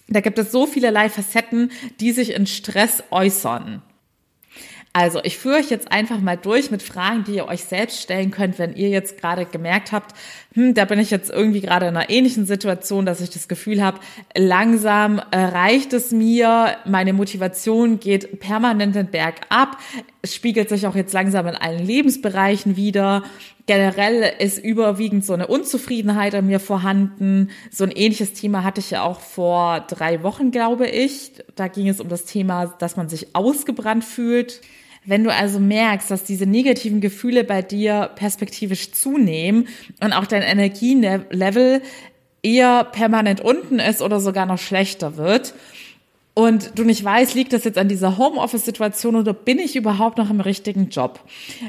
Da 0.08 0.22
gibt 0.22 0.40
es 0.40 0.52
so 0.52 0.66
vielerlei 0.66 1.10
Facetten, 1.10 1.72
die 2.00 2.12
sich 2.12 2.34
in 2.34 2.48
Stress 2.48 3.04
äußern. 3.12 3.82
Also 4.98 5.20
ich 5.24 5.38
führe 5.38 5.58
euch 5.58 5.70
jetzt 5.70 5.92
einfach 5.92 6.20
mal 6.20 6.38
durch 6.38 6.72
mit 6.72 6.82
Fragen, 6.82 7.24
die 7.24 7.36
ihr 7.36 7.48
euch 7.48 7.66
selbst 7.66 8.02
stellen 8.02 8.32
könnt, 8.32 8.58
wenn 8.58 8.76
ihr 8.76 8.90
jetzt 8.90 9.22
gerade 9.22 9.46
gemerkt 9.46 9.92
habt, 9.92 10.16
hm, 10.54 10.74
da 10.74 10.86
bin 10.86 10.98
ich 10.98 11.12
jetzt 11.12 11.30
irgendwie 11.30 11.62
gerade 11.62 11.86
in 11.86 11.96
einer 11.96 12.10
ähnlichen 12.10 12.48
Situation, 12.48 13.06
dass 13.06 13.22
ich 13.22 13.30
das 13.30 13.48
Gefühl 13.48 13.84
habe, 13.84 14.00
langsam 14.36 15.20
reicht 15.32 15.94
es 15.94 16.12
mir, 16.12 16.78
meine 16.86 17.14
Motivation 17.14 18.00
geht 18.00 18.40
permanent 18.40 18.96
den 18.96 19.12
Berg 19.12 19.42
ab, 19.50 19.78
spiegelt 20.36 20.70
sich 20.70 20.88
auch 20.88 20.96
jetzt 20.96 21.14
langsam 21.14 21.48
in 21.48 21.56
allen 21.56 21.86
Lebensbereichen 21.86 22.76
wieder. 22.76 23.24
Generell 23.66 24.34
ist 24.40 24.64
überwiegend 24.64 25.26
so 25.26 25.34
eine 25.34 25.48
Unzufriedenheit 25.48 26.36
an 26.36 26.48
mir 26.48 26.60
vorhanden. 26.60 27.50
So 27.72 27.84
ein 27.84 27.92
ähnliches 27.92 28.34
Thema 28.34 28.64
hatte 28.64 28.80
ich 28.80 28.92
ja 28.92 29.04
auch 29.04 29.20
vor 29.20 29.82
drei 29.82 30.24
Wochen, 30.24 30.52
glaube 30.52 30.88
ich. 30.88 31.32
Da 31.56 31.68
ging 31.68 31.90
es 31.90 32.00
um 32.00 32.10
das 32.10 32.26
Thema, 32.26 32.68
dass 32.80 32.96
man 32.96 33.10
sich 33.10 33.36
ausgebrannt 33.36 34.06
fühlt. 34.06 34.62
Wenn 35.06 35.24
du 35.24 35.34
also 35.34 35.60
merkst, 35.60 36.12
dass 36.12 36.24
diese 36.26 36.46
negativen 36.46 37.00
Gefühle 37.02 37.44
bei 37.44 37.62
dir 37.62 38.12
perspektivisch 38.16 38.92
zunehmen 38.92 39.68
und 40.02 40.14
auch 40.14 40.26
dein 40.26 40.42
Energielevel 40.42 41.82
eher 42.44 42.84
permanent 42.86 43.42
unten 43.42 43.80
ist 43.80 44.02
oder 44.02 44.20
sogar 44.20 44.46
noch 44.46 44.60
schlechter 44.60 45.18
wird, 45.18 45.54
und 46.38 46.78
du 46.78 46.84
nicht 46.84 47.04
weißt, 47.04 47.34
liegt 47.34 47.52
das 47.52 47.64
jetzt 47.64 47.80
an 47.80 47.88
dieser 47.90 48.20
Homeoffice-Situation 48.20 49.16
oder 49.16 49.34
bin 49.34 49.58
ich 49.58 49.76
überhaupt 49.76 50.20
noch 50.20 50.30
im 50.30 50.40
richtigen 50.40 50.90
Job? 50.90 51.20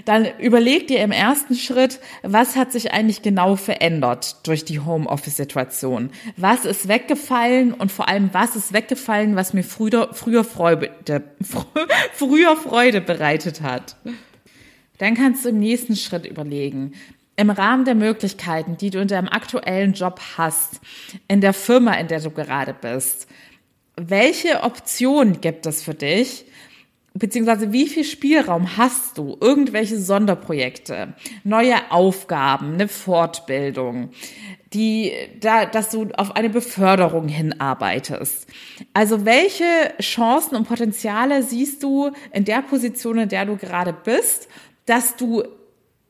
Dann 0.04 0.26
überleg 0.38 0.88
dir 0.88 1.00
im 1.00 1.10
ersten 1.10 1.54
Schritt, 1.54 2.00
was 2.22 2.54
hat 2.54 2.70
sich 2.70 2.92
eigentlich 2.92 3.22
genau 3.22 3.56
verändert 3.56 4.46
durch 4.46 4.66
die 4.66 4.80
Homeoffice-Situation? 4.80 6.10
Was 6.36 6.66
ist 6.66 6.86
weggefallen 6.86 7.72
und 7.72 7.90
vor 7.90 8.08
allem, 8.08 8.28
was 8.34 8.56
ist 8.56 8.74
weggefallen, 8.74 9.36
was 9.36 9.54
mir 9.54 9.64
früher, 9.64 10.10
früher 10.12 10.44
Freude, 10.44 10.90
früher 12.12 12.54
Freude 12.58 13.00
bereitet 13.00 13.62
hat? 13.62 13.96
Dann 14.98 15.14
kannst 15.14 15.46
du 15.46 15.48
im 15.48 15.60
nächsten 15.60 15.96
Schritt 15.96 16.26
überlegen, 16.26 16.92
im 17.36 17.48
Rahmen 17.48 17.86
der 17.86 17.94
Möglichkeiten, 17.94 18.76
die 18.76 18.90
du 18.90 18.98
in 18.98 19.08
deinem 19.08 19.28
aktuellen 19.28 19.94
Job 19.94 20.20
hast, 20.36 20.82
in 21.26 21.40
der 21.40 21.54
Firma, 21.54 21.94
in 21.94 22.08
der 22.08 22.20
du 22.20 22.30
gerade 22.30 22.74
bist, 22.78 23.28
welche 23.98 24.62
Option 24.62 25.40
gibt 25.40 25.66
es 25.66 25.82
für 25.82 25.94
dich? 25.94 26.44
Beziehungsweise 27.14 27.72
wie 27.72 27.88
viel 27.88 28.04
Spielraum 28.04 28.76
hast 28.76 29.18
du? 29.18 29.36
Irgendwelche 29.40 29.98
Sonderprojekte, 29.98 31.14
neue 31.42 31.90
Aufgaben, 31.90 32.74
eine 32.74 32.86
Fortbildung, 32.86 34.10
die, 34.72 35.12
da, 35.40 35.66
dass 35.66 35.90
du 35.90 36.08
auf 36.16 36.36
eine 36.36 36.50
Beförderung 36.50 37.26
hinarbeitest. 37.26 38.46
Also 38.92 39.24
welche 39.24 39.64
Chancen 40.00 40.54
und 40.54 40.68
Potenziale 40.68 41.42
siehst 41.42 41.82
du 41.82 42.12
in 42.32 42.44
der 42.44 42.62
Position, 42.62 43.18
in 43.18 43.28
der 43.28 43.46
du 43.46 43.56
gerade 43.56 43.92
bist, 43.92 44.48
dass 44.86 45.16
du 45.16 45.42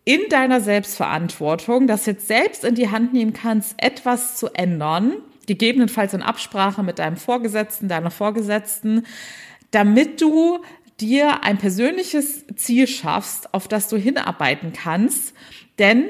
in 0.05 0.21
deiner 0.29 0.61
Selbstverantwortung 0.61 1.87
das 1.87 2.07
jetzt 2.07 2.29
selbst 2.29 2.65
in 2.65 2.75
die 2.75 2.91
Hand 2.91 3.13
nehmen 3.13 3.33
kannst, 3.33 3.75
etwas 3.79 4.37
zu 4.37 4.49
ändern 4.49 5.15
gegebenenfalls 5.49 6.15
in 6.15 6.23
Absprache 6.23 6.85
mit 6.85 7.01
deinem 7.01 7.17
Vorgesetzten, 7.17 7.89
deiner 7.89 8.13
Vorgesetzten, 8.13 9.05
damit 9.73 10.21
du 10.21 10.61
dir 11.01 11.43
ein 11.43 11.59
persönliches 11.59 12.45
Ziel 12.55 12.87
schaffst, 12.87 13.53
auf 13.53 13.67
das 13.67 13.89
du 13.89 13.97
hinarbeiten 13.97 14.73
kannst. 14.73 15.35
Denn 15.79 16.05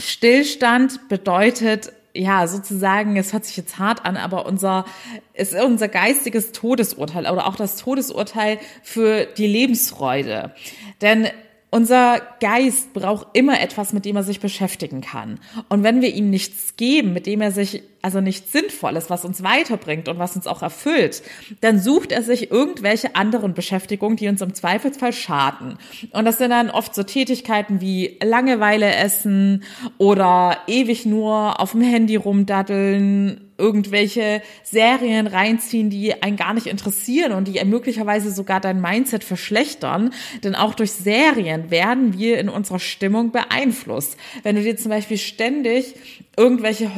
Stillstand 0.00 1.08
bedeutet 1.08 1.92
ja, 2.14 2.46
sozusagen, 2.46 3.16
es 3.16 3.32
hört 3.32 3.44
sich 3.44 3.56
jetzt 3.56 3.78
hart 3.78 4.04
an, 4.04 4.16
aber 4.16 4.46
unser, 4.46 4.84
ist 5.32 5.54
unser 5.54 5.88
geistiges 5.88 6.52
Todesurteil 6.52 7.26
oder 7.26 7.46
auch 7.46 7.56
das 7.56 7.76
Todesurteil 7.76 8.58
für 8.82 9.24
die 9.24 9.46
Lebensfreude. 9.46 10.54
Denn 11.00 11.28
unser 11.70 12.20
Geist 12.40 12.92
braucht 12.92 13.28
immer 13.32 13.60
etwas, 13.60 13.94
mit 13.94 14.04
dem 14.04 14.16
er 14.16 14.24
sich 14.24 14.40
beschäftigen 14.40 15.00
kann. 15.00 15.40
Und 15.70 15.82
wenn 15.82 16.02
wir 16.02 16.14
ihm 16.14 16.28
nichts 16.28 16.76
geben, 16.76 17.14
mit 17.14 17.24
dem 17.24 17.40
er 17.40 17.50
sich, 17.50 17.82
also 18.02 18.20
nichts 18.20 18.52
Sinnvolles, 18.52 19.10
was 19.10 19.24
uns 19.24 19.42
weiterbringt 19.42 20.08
und 20.08 20.18
was 20.18 20.36
uns 20.36 20.46
auch 20.46 20.62
erfüllt, 20.62 21.22
dann 21.60 21.80
sucht 21.80 22.12
er 22.12 22.22
sich 22.22 22.50
irgendwelche 22.50 23.14
anderen 23.16 23.54
Beschäftigungen, 23.54 24.16
die 24.16 24.28
uns 24.28 24.42
im 24.42 24.54
Zweifelsfall 24.54 25.12
schaden. 25.12 25.78
Und 26.10 26.24
das 26.24 26.38
sind 26.38 26.50
dann 26.50 26.70
oft 26.70 26.94
so 26.94 27.04
Tätigkeiten 27.04 27.80
wie 27.80 28.18
Langeweile 28.22 28.94
essen 28.94 29.62
oder 29.98 30.58
ewig 30.66 31.06
nur 31.06 31.60
auf 31.60 31.72
dem 31.72 31.82
Handy 31.82 32.16
rumdaddeln 32.16 33.52
irgendwelche 33.62 34.42
Serien 34.64 35.28
reinziehen, 35.28 35.88
die 35.88 36.20
einen 36.20 36.36
gar 36.36 36.52
nicht 36.52 36.66
interessieren 36.66 37.32
und 37.32 37.46
die 37.46 37.64
möglicherweise 37.64 38.32
sogar 38.32 38.60
dein 38.60 38.80
Mindset 38.80 39.22
verschlechtern. 39.22 40.10
Denn 40.42 40.56
auch 40.56 40.74
durch 40.74 40.90
Serien 40.90 41.70
werden 41.70 42.18
wir 42.18 42.38
in 42.38 42.48
unserer 42.48 42.80
Stimmung 42.80 43.30
beeinflusst. 43.30 44.16
Wenn 44.42 44.56
du 44.56 44.62
dir 44.62 44.76
zum 44.76 44.90
Beispiel 44.90 45.18
ständig 45.18 45.94
irgendwelche 46.36 46.96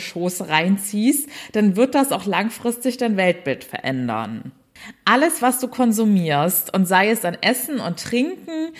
Horrorszenarien-Shows 0.00 0.48
reinziehst, 0.48 1.28
dann 1.52 1.76
wird 1.76 1.94
das 1.94 2.12
auch 2.12 2.26
langfristig 2.26 2.96
dein 2.96 3.16
Weltbild 3.16 3.64
verändern. 3.64 4.52
Alles, 5.04 5.42
was 5.42 5.60
du 5.60 5.68
konsumierst, 5.68 6.72
und 6.74 6.86
sei 6.86 7.10
es 7.10 7.24
an 7.24 7.36
Essen 7.40 7.80
und 7.80 8.00
Trinken, 8.00 8.72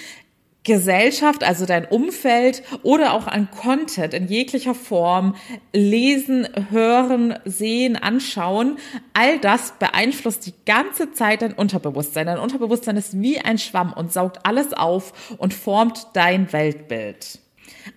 Gesellschaft, 0.62 1.42
also 1.42 1.64
dein 1.64 1.86
Umfeld 1.86 2.62
oder 2.82 3.14
auch 3.14 3.26
an 3.26 3.48
Content 3.50 4.12
in 4.12 4.28
jeglicher 4.28 4.74
Form 4.74 5.34
lesen, 5.72 6.46
hören, 6.70 7.38
sehen, 7.46 7.96
anschauen, 7.96 8.76
all 9.14 9.38
das 9.38 9.72
beeinflusst 9.78 10.46
die 10.46 10.54
ganze 10.66 11.12
Zeit 11.12 11.40
dein 11.40 11.54
Unterbewusstsein. 11.54 12.26
Dein 12.26 12.38
Unterbewusstsein 12.38 12.98
ist 12.98 13.18
wie 13.20 13.38
ein 13.40 13.56
Schwamm 13.56 13.94
und 13.94 14.12
saugt 14.12 14.44
alles 14.44 14.74
auf 14.74 15.36
und 15.38 15.54
formt 15.54 16.08
dein 16.12 16.52
Weltbild. 16.52 17.38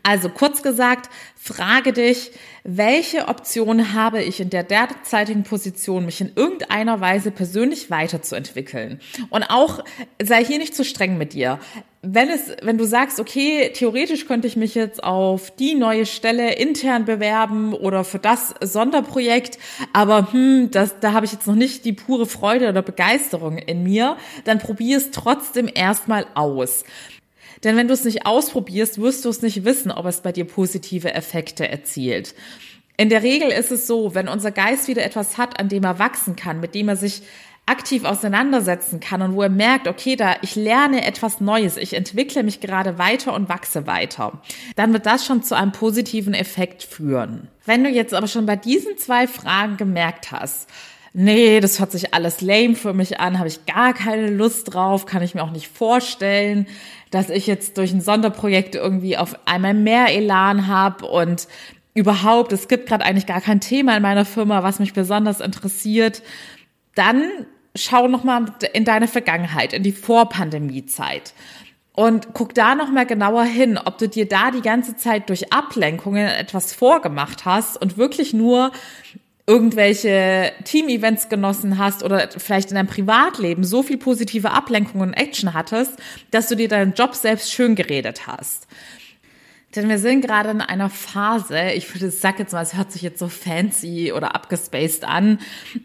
Also 0.01 0.29
kurz 0.29 0.61
gesagt, 0.61 1.09
frage 1.35 1.93
dich, 1.93 2.31
welche 2.63 3.27
Option 3.27 3.93
habe 3.93 4.23
ich 4.23 4.39
in 4.39 4.49
der 4.49 4.63
derzeitigen 4.63 5.43
Position, 5.43 6.05
mich 6.05 6.21
in 6.21 6.31
irgendeiner 6.35 7.01
Weise 7.01 7.31
persönlich 7.31 7.89
weiterzuentwickeln? 7.89 9.01
Und 9.29 9.43
auch 9.43 9.83
sei 10.21 10.45
hier 10.45 10.59
nicht 10.59 10.73
zu 10.73 10.85
streng 10.85 11.17
mit 11.17 11.33
dir. 11.33 11.59
Wenn 12.01 12.29
es, 12.29 12.53
wenn 12.61 12.77
du 12.77 12.85
sagst, 12.85 13.19
okay, 13.19 13.71
theoretisch 13.73 14.27
könnte 14.27 14.47
ich 14.47 14.57
mich 14.57 14.75
jetzt 14.75 15.03
auf 15.03 15.51
die 15.51 15.75
neue 15.75 16.05
Stelle 16.05 16.53
intern 16.55 17.05
bewerben 17.05 17.73
oder 17.73 18.03
für 18.03 18.19
das 18.19 18.53
Sonderprojekt, 18.61 19.57
aber 19.93 20.31
hm, 20.31 20.69
das, 20.71 20.99
da 20.99 21.13
habe 21.13 21.25
ich 21.25 21.31
jetzt 21.31 21.47
noch 21.47 21.55
nicht 21.55 21.85
die 21.85 21.93
pure 21.93 22.25
Freude 22.25 22.69
oder 22.69 22.81
Begeisterung 22.81 23.57
in 23.57 23.83
mir, 23.83 24.17
dann 24.43 24.59
probier 24.59 24.97
es 24.97 25.11
trotzdem 25.11 25.69
erstmal 25.73 26.25
aus. 26.33 26.83
Denn 27.63 27.77
wenn 27.77 27.87
du 27.87 27.93
es 27.93 28.03
nicht 28.03 28.25
ausprobierst, 28.25 29.01
wirst 29.01 29.25
du 29.25 29.29
es 29.29 29.41
nicht 29.41 29.65
wissen, 29.65 29.91
ob 29.91 30.05
es 30.05 30.21
bei 30.21 30.31
dir 30.31 30.45
positive 30.45 31.13
Effekte 31.13 31.67
erzielt. 31.67 32.35
In 32.97 33.09
der 33.09 33.23
Regel 33.23 33.49
ist 33.49 33.71
es 33.71 33.87
so, 33.87 34.13
wenn 34.13 34.27
unser 34.27 34.51
Geist 34.51 34.87
wieder 34.87 35.03
etwas 35.03 35.37
hat, 35.37 35.59
an 35.59 35.69
dem 35.69 35.83
er 35.83 35.99
wachsen 35.99 36.35
kann, 36.35 36.59
mit 36.59 36.75
dem 36.75 36.89
er 36.89 36.95
sich 36.95 37.23
aktiv 37.65 38.03
auseinandersetzen 38.03 38.99
kann 38.99 39.21
und 39.21 39.35
wo 39.35 39.41
er 39.41 39.49
merkt, 39.49 39.87
okay, 39.87 40.15
da 40.17 40.35
ich 40.41 40.55
lerne 40.55 41.05
etwas 41.05 41.39
Neues, 41.39 41.77
ich 41.77 41.93
entwickle 41.93 42.43
mich 42.43 42.59
gerade 42.59 42.97
weiter 42.97 43.33
und 43.33 43.47
wachse 43.47 43.87
weiter, 43.87 44.41
dann 44.75 44.91
wird 44.91 45.05
das 45.05 45.25
schon 45.25 45.43
zu 45.43 45.55
einem 45.55 45.71
positiven 45.71 46.33
Effekt 46.33 46.83
führen. 46.83 47.47
Wenn 47.65 47.83
du 47.83 47.89
jetzt 47.89 48.13
aber 48.13 48.27
schon 48.27 48.45
bei 48.45 48.57
diesen 48.57 48.97
zwei 48.97 49.27
Fragen 49.27 49.77
gemerkt 49.77 50.31
hast, 50.33 50.69
nee, 51.13 51.59
das 51.59 51.79
hört 51.79 51.91
sich 51.91 52.13
alles 52.13 52.41
lame 52.41 52.75
für 52.75 52.93
mich 52.93 53.19
an, 53.19 53.37
habe 53.37 53.47
ich 53.47 53.65
gar 53.65 53.93
keine 53.93 54.29
Lust 54.29 54.73
drauf, 54.73 55.05
kann 55.05 55.21
ich 55.21 55.35
mir 55.35 55.43
auch 55.43 55.51
nicht 55.51 55.67
vorstellen, 55.67 56.67
dass 57.11 57.29
ich 57.29 57.47
jetzt 57.47 57.77
durch 57.77 57.93
ein 57.93 58.01
Sonderprojekt 58.01 58.75
irgendwie 58.75 59.17
auf 59.17 59.37
einmal 59.45 59.75
mehr 59.75 60.09
Elan 60.09 60.67
habe 60.67 61.05
und 61.05 61.47
überhaupt, 61.93 62.51
es 62.51 62.67
gibt 62.67 62.87
gerade 62.87 63.05
eigentlich 63.05 63.27
gar 63.27 63.41
kein 63.41 63.61
Thema 63.61 63.95
in 63.95 64.01
meiner 64.01 64.25
Firma, 64.25 64.63
was 64.63 64.79
mich 64.79 64.93
besonders 64.93 65.39
interessiert, 65.39 66.23
dann 66.95 67.23
schau 67.75 68.07
noch 68.07 68.23
mal 68.23 68.45
in 68.73 68.83
deine 68.83 69.07
Vergangenheit, 69.07 69.73
in 69.73 69.83
die 69.83 69.91
Vorpandemiezeit 69.91 71.33
und 71.93 72.29
guck 72.33 72.55
da 72.55 72.73
noch 72.73 72.89
mal 72.89 73.05
genauer 73.05 73.43
hin, 73.43 73.77
ob 73.77 73.99
du 73.99 74.09
dir 74.09 74.27
da 74.27 74.49
die 74.49 74.61
ganze 74.61 74.95
Zeit 74.95 75.29
durch 75.29 75.53
Ablenkungen 75.53 76.27
etwas 76.27 76.73
vorgemacht 76.73 77.45
hast 77.45 77.79
und 77.79 77.97
wirklich 77.97 78.33
nur 78.33 78.71
irgendwelche 79.45 80.53
Team-Events 80.63 81.27
genossen 81.27 81.77
hast 81.77 82.03
oder 82.03 82.29
vielleicht 82.37 82.69
in 82.69 82.75
deinem 82.75 82.87
Privatleben 82.87 83.63
so 83.63 83.83
viel 83.83 83.97
positive 83.97 84.51
Ablenkung 84.51 85.01
und 85.01 85.13
Action 85.13 85.53
hattest, 85.53 85.99
dass 86.31 86.47
du 86.47 86.55
dir 86.55 86.69
deinen 86.69 86.93
Job 86.93 87.13
selbst 87.15 87.51
schön 87.51 87.75
geredet 87.75 88.25
hast. 88.25 88.67
Denn 89.75 89.89
wir 89.89 89.97
sind 89.97 90.21
gerade 90.21 90.51
in 90.51 90.61
einer 90.61 90.89
Phase, 90.89 91.71
ich 91.71 91.93
würde 91.93 92.11
sagen 92.11 92.37
jetzt 92.39 92.53
mal, 92.53 92.61
es 92.61 92.75
hört 92.75 92.91
sich 92.91 93.01
jetzt 93.01 93.17
so 93.17 93.27
fancy 93.27 94.13
oder 94.13 94.35
abgespaced 94.35 95.03
an, 95.03 95.39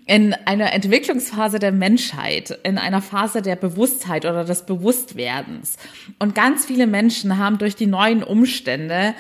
in 0.04 0.34
einer 0.44 0.74
Entwicklungsphase 0.74 1.58
der 1.58 1.72
Menschheit, 1.72 2.58
in 2.64 2.76
einer 2.76 3.00
Phase 3.00 3.40
der 3.40 3.56
Bewusstheit 3.56 4.26
oder 4.26 4.44
des 4.44 4.66
Bewusstwerdens. 4.66 5.78
Und 6.18 6.34
ganz 6.34 6.66
viele 6.66 6.86
Menschen 6.86 7.38
haben 7.38 7.56
durch 7.56 7.76
die 7.76 7.86
neuen 7.86 8.22
Umstände 8.22 9.14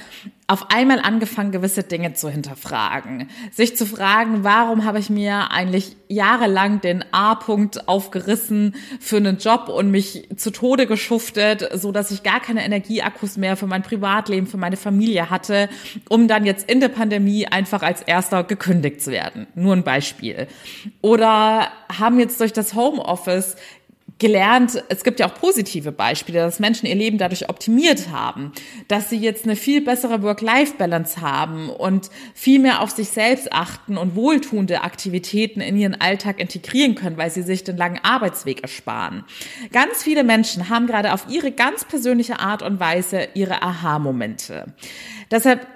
auf 0.50 0.70
einmal 0.70 0.98
angefangen, 0.98 1.52
gewisse 1.52 1.82
Dinge 1.82 2.14
zu 2.14 2.30
hinterfragen. 2.30 3.28
Sich 3.52 3.76
zu 3.76 3.84
fragen, 3.84 4.44
warum 4.44 4.86
habe 4.86 4.98
ich 4.98 5.10
mir 5.10 5.50
eigentlich 5.50 5.94
jahrelang 6.08 6.80
den 6.80 7.04
A-Punkt 7.12 7.86
aufgerissen 7.86 8.74
für 8.98 9.18
einen 9.18 9.36
Job 9.36 9.68
und 9.68 9.90
mich 9.90 10.26
zu 10.36 10.50
Tode 10.50 10.86
geschuftet, 10.86 11.68
so 11.74 11.92
dass 11.92 12.10
ich 12.10 12.22
gar 12.22 12.40
keine 12.40 12.64
Energieakkus 12.64 13.36
mehr 13.36 13.58
für 13.58 13.66
mein 13.66 13.82
Privatleben, 13.82 14.46
für 14.46 14.56
meine 14.56 14.78
Familie 14.78 15.28
hatte, 15.28 15.68
um 16.08 16.28
dann 16.28 16.46
jetzt 16.46 16.70
in 16.70 16.80
der 16.80 16.88
Pandemie 16.88 17.46
einfach 17.46 17.82
als 17.82 18.00
erster 18.00 18.42
gekündigt 18.42 19.02
zu 19.02 19.10
werden. 19.10 19.48
Nur 19.54 19.76
ein 19.76 19.84
Beispiel. 19.84 20.46
Oder 21.02 21.68
haben 21.98 22.18
jetzt 22.18 22.40
durch 22.40 22.54
das 22.54 22.72
Homeoffice 22.72 23.56
gelernt, 24.18 24.82
es 24.88 25.04
gibt 25.04 25.20
ja 25.20 25.26
auch 25.26 25.34
positive 25.34 25.92
Beispiele, 25.92 26.40
dass 26.40 26.58
Menschen 26.58 26.86
ihr 26.86 26.94
Leben 26.96 27.18
dadurch 27.18 27.48
optimiert 27.48 28.10
haben, 28.10 28.52
dass 28.88 29.10
sie 29.10 29.16
jetzt 29.16 29.44
eine 29.44 29.54
viel 29.54 29.80
bessere 29.80 30.22
Work-Life-Balance 30.22 31.20
haben 31.20 31.70
und 31.70 32.10
viel 32.34 32.58
mehr 32.58 32.82
auf 32.82 32.90
sich 32.90 33.10
selbst 33.10 33.52
achten 33.52 33.96
und 33.96 34.16
wohltuende 34.16 34.82
Aktivitäten 34.82 35.60
in 35.60 35.76
ihren 35.76 36.00
Alltag 36.00 36.40
integrieren 36.40 36.96
können, 36.96 37.16
weil 37.16 37.30
sie 37.30 37.42
sich 37.42 37.62
den 37.62 37.76
langen 37.76 38.00
Arbeitsweg 38.02 38.62
ersparen. 38.62 39.24
Ganz 39.72 40.02
viele 40.02 40.24
Menschen 40.24 40.68
haben 40.68 40.88
gerade 40.88 41.12
auf 41.12 41.26
ihre 41.28 41.52
ganz 41.52 41.84
persönliche 41.84 42.40
Art 42.40 42.62
und 42.62 42.80
Weise 42.80 43.28
ihre 43.34 43.62
Aha-Momente. 43.62 44.74
Deshalb 45.30 45.66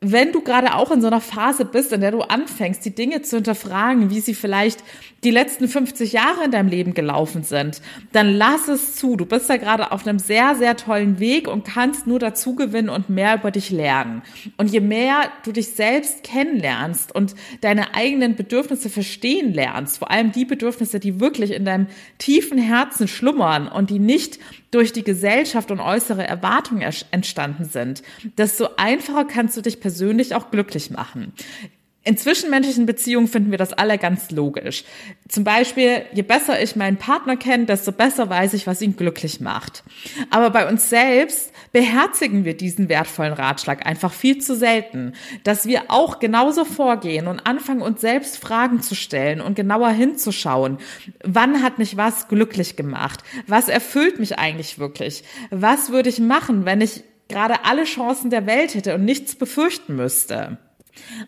wenn 0.00 0.30
du 0.30 0.42
gerade 0.42 0.74
auch 0.74 0.92
in 0.92 1.00
so 1.00 1.08
einer 1.08 1.20
Phase 1.20 1.64
bist, 1.64 1.92
in 1.92 2.00
der 2.00 2.12
du 2.12 2.20
anfängst, 2.20 2.84
die 2.84 2.94
Dinge 2.94 3.22
zu 3.22 3.36
hinterfragen, 3.36 4.10
wie 4.10 4.20
sie 4.20 4.34
vielleicht 4.34 4.84
die 5.24 5.32
letzten 5.32 5.66
50 5.66 6.12
Jahre 6.12 6.44
in 6.44 6.52
deinem 6.52 6.68
Leben 6.68 6.94
gelaufen 6.94 7.42
sind, 7.42 7.82
dann 8.12 8.32
lass 8.32 8.68
es 8.68 8.94
zu. 8.94 9.16
Du 9.16 9.26
bist 9.26 9.50
da 9.50 9.56
gerade 9.56 9.90
auf 9.90 10.06
einem 10.06 10.20
sehr, 10.20 10.54
sehr 10.54 10.76
tollen 10.76 11.18
Weg 11.18 11.48
und 11.48 11.64
kannst 11.64 12.06
nur 12.06 12.20
dazu 12.20 12.54
gewinnen 12.54 12.88
und 12.88 13.10
mehr 13.10 13.34
über 13.34 13.50
dich 13.50 13.70
lernen. 13.70 14.22
Und 14.56 14.70
je 14.70 14.80
mehr 14.80 15.32
du 15.44 15.50
dich 15.50 15.70
selbst 15.70 16.22
kennenlernst 16.22 17.12
und 17.12 17.34
deine 17.62 17.94
eigenen 17.94 18.36
Bedürfnisse 18.36 18.90
verstehen 18.90 19.52
lernst, 19.52 19.98
vor 19.98 20.12
allem 20.12 20.30
die 20.30 20.44
Bedürfnisse, 20.44 21.00
die 21.00 21.18
wirklich 21.18 21.50
in 21.50 21.64
deinem 21.64 21.88
tiefen 22.18 22.58
Herzen 22.58 23.08
schlummern 23.08 23.66
und 23.66 23.90
die 23.90 23.98
nicht 23.98 24.38
durch 24.70 24.92
die 24.92 25.04
Gesellschaft 25.04 25.70
und 25.70 25.80
äußere 25.80 26.26
Erwartungen 26.26 26.92
entstanden 27.10 27.64
sind, 27.64 28.02
desto 28.36 28.68
einfacher 28.76 29.24
kannst 29.24 29.56
du 29.56 29.62
dich 29.62 29.80
persönlich 29.80 30.34
auch 30.34 30.50
glücklich 30.50 30.90
machen. 30.90 31.32
In 32.08 32.16
zwischenmenschlichen 32.16 32.86
Beziehungen 32.86 33.28
finden 33.28 33.50
wir 33.50 33.58
das 33.58 33.74
alle 33.74 33.98
ganz 33.98 34.30
logisch. 34.30 34.84
Zum 35.28 35.44
Beispiel, 35.44 36.06
je 36.14 36.22
besser 36.22 36.58
ich 36.62 36.74
meinen 36.74 36.96
Partner 36.96 37.36
kenne, 37.36 37.66
desto 37.66 37.92
besser 37.92 38.30
weiß 38.30 38.54
ich, 38.54 38.66
was 38.66 38.80
ihn 38.80 38.96
glücklich 38.96 39.42
macht. 39.42 39.84
Aber 40.30 40.48
bei 40.48 40.66
uns 40.66 40.88
selbst 40.88 41.52
beherzigen 41.70 42.46
wir 42.46 42.56
diesen 42.56 42.88
wertvollen 42.88 43.34
Ratschlag 43.34 43.84
einfach 43.84 44.10
viel 44.10 44.38
zu 44.38 44.56
selten, 44.56 45.12
dass 45.44 45.66
wir 45.66 45.90
auch 45.90 46.18
genauso 46.18 46.64
vorgehen 46.64 47.26
und 47.26 47.46
anfangen, 47.46 47.82
uns 47.82 48.00
selbst 48.00 48.38
Fragen 48.38 48.80
zu 48.80 48.94
stellen 48.94 49.42
und 49.42 49.54
genauer 49.54 49.90
hinzuschauen. 49.90 50.78
Wann 51.22 51.62
hat 51.62 51.76
mich 51.76 51.98
was 51.98 52.28
glücklich 52.28 52.74
gemacht? 52.74 53.22
Was 53.46 53.68
erfüllt 53.68 54.18
mich 54.18 54.38
eigentlich 54.38 54.78
wirklich? 54.78 55.24
Was 55.50 55.90
würde 55.90 56.08
ich 56.08 56.20
machen, 56.20 56.64
wenn 56.64 56.80
ich 56.80 57.04
gerade 57.28 57.66
alle 57.66 57.84
Chancen 57.84 58.30
der 58.30 58.46
Welt 58.46 58.74
hätte 58.74 58.94
und 58.94 59.04
nichts 59.04 59.34
befürchten 59.34 59.94
müsste? 59.94 60.56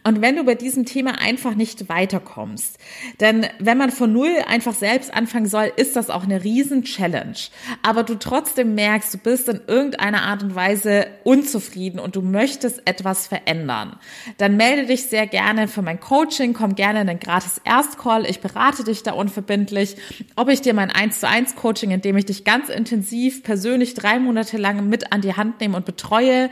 Und 0.05 0.21
wenn 0.21 0.37
du 0.37 0.45
bei 0.45 0.55
diesem 0.55 0.85
Thema 0.85 1.21
einfach 1.21 1.55
nicht 1.55 1.89
weiterkommst, 1.89 2.79
denn 3.21 3.47
wenn 3.59 3.79
man 3.79 3.91
von 3.91 4.13
Null 4.13 4.37
einfach 4.47 4.75
selbst 4.75 5.13
anfangen 5.13 5.47
soll, 5.47 5.73
ist 5.77 5.97
das 5.97 6.11
auch 6.11 6.25
eine 6.25 6.45
riesen 6.45 6.83
Challenge. 6.85 7.37
Aber 7.83 8.03
du 8.03 8.15
trotzdem 8.15 8.75
merkst, 8.75 9.15
du 9.15 9.19
bist 9.19 9.49
in 9.49 9.61
irgendeiner 9.67 10.23
Art 10.23 10.43
und 10.43 10.55
Weise 10.55 11.07
unzufrieden 11.25 11.99
und 11.99 12.17
du 12.17 12.23
möchtest 12.23 12.83
etwas 12.87 13.27
verändern, 13.27 13.97
dann 14.39 14.57
melde 14.57 14.87
dich 14.87 15.05
sehr 15.05 15.27
gerne 15.27 15.69
für 15.69 15.83
mein 15.83 16.01
Coaching, 16.01 16.53
komm 16.53 16.75
gerne 16.75 17.03
in 17.03 17.07
den 17.07 17.21
gratis 17.21 17.61
Erstcall. 17.65 18.27
Ich 18.27 18.41
berate 18.41 18.85
dich 18.85 19.03
da 19.03 19.13
unverbindlich, 19.13 19.97
ob 20.37 20.49
ich 20.49 20.61
dir 20.61 20.75
mein 20.75 20.91
1 20.91 21.21
zu 21.21 21.29
1 21.29 21.57
Coaching, 21.57 21.91
in 21.91 22.01
dem 22.01 22.17
ich 22.17 22.27
dich 22.27 22.45
ganz 22.45 22.69
intensiv 22.69 23.43
persönlich 23.43 23.95
drei 23.95 24.19
Monate 24.19 24.57
lang 24.57 24.89
mit 24.89 25.13
an 25.13 25.21
die 25.21 25.35
Hand 25.35 25.61
nehme 25.61 25.77
und 25.77 25.87
betreue, 25.87 26.51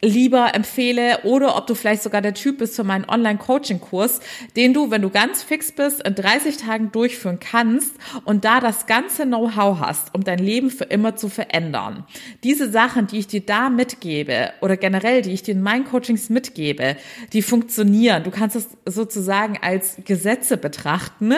lieber 0.00 0.54
empfehle 0.54 1.20
oder 1.24 1.56
ob 1.56 1.66
du 1.66 1.74
vielleicht 1.74 2.02
sogar 2.02 2.22
der 2.22 2.34
Typ 2.34 2.58
bist 2.60 2.76
für 2.76 2.84
meinen 2.84 3.08
Online-Coaching-Kurs, 3.08 4.20
den 4.54 4.72
du, 4.72 4.92
wenn 4.92 5.02
du 5.02 5.10
ganz 5.10 5.42
fix 5.42 5.72
bist, 5.72 6.06
in 6.06 6.14
30 6.14 6.58
Tagen 6.58 6.92
durchführen 6.92 7.40
kannst 7.40 7.96
und 8.24 8.44
da 8.44 8.60
das 8.60 8.86
ganze 8.86 9.24
Know-how 9.24 9.80
hast, 9.80 10.14
um 10.14 10.22
dein 10.22 10.38
Leben 10.38 10.70
für 10.70 10.84
immer 10.84 11.16
zu 11.16 11.28
verändern. 11.28 12.04
Diese 12.44 12.70
Sachen, 12.70 13.08
die 13.08 13.18
ich 13.18 13.26
dir 13.26 13.40
da 13.40 13.70
mitgebe 13.70 14.52
oder 14.60 14.76
generell, 14.76 15.22
die 15.22 15.32
ich 15.32 15.42
dir 15.42 15.52
in 15.52 15.62
meinen 15.62 15.84
Coachings 15.84 16.30
mitgebe, 16.30 16.96
die 17.32 17.42
funktionieren. 17.42 18.22
Du 18.22 18.30
kannst 18.30 18.54
es 18.54 18.68
sozusagen 18.84 19.58
als 19.60 19.96
Gesetze 20.04 20.56
betrachten, 20.56 21.34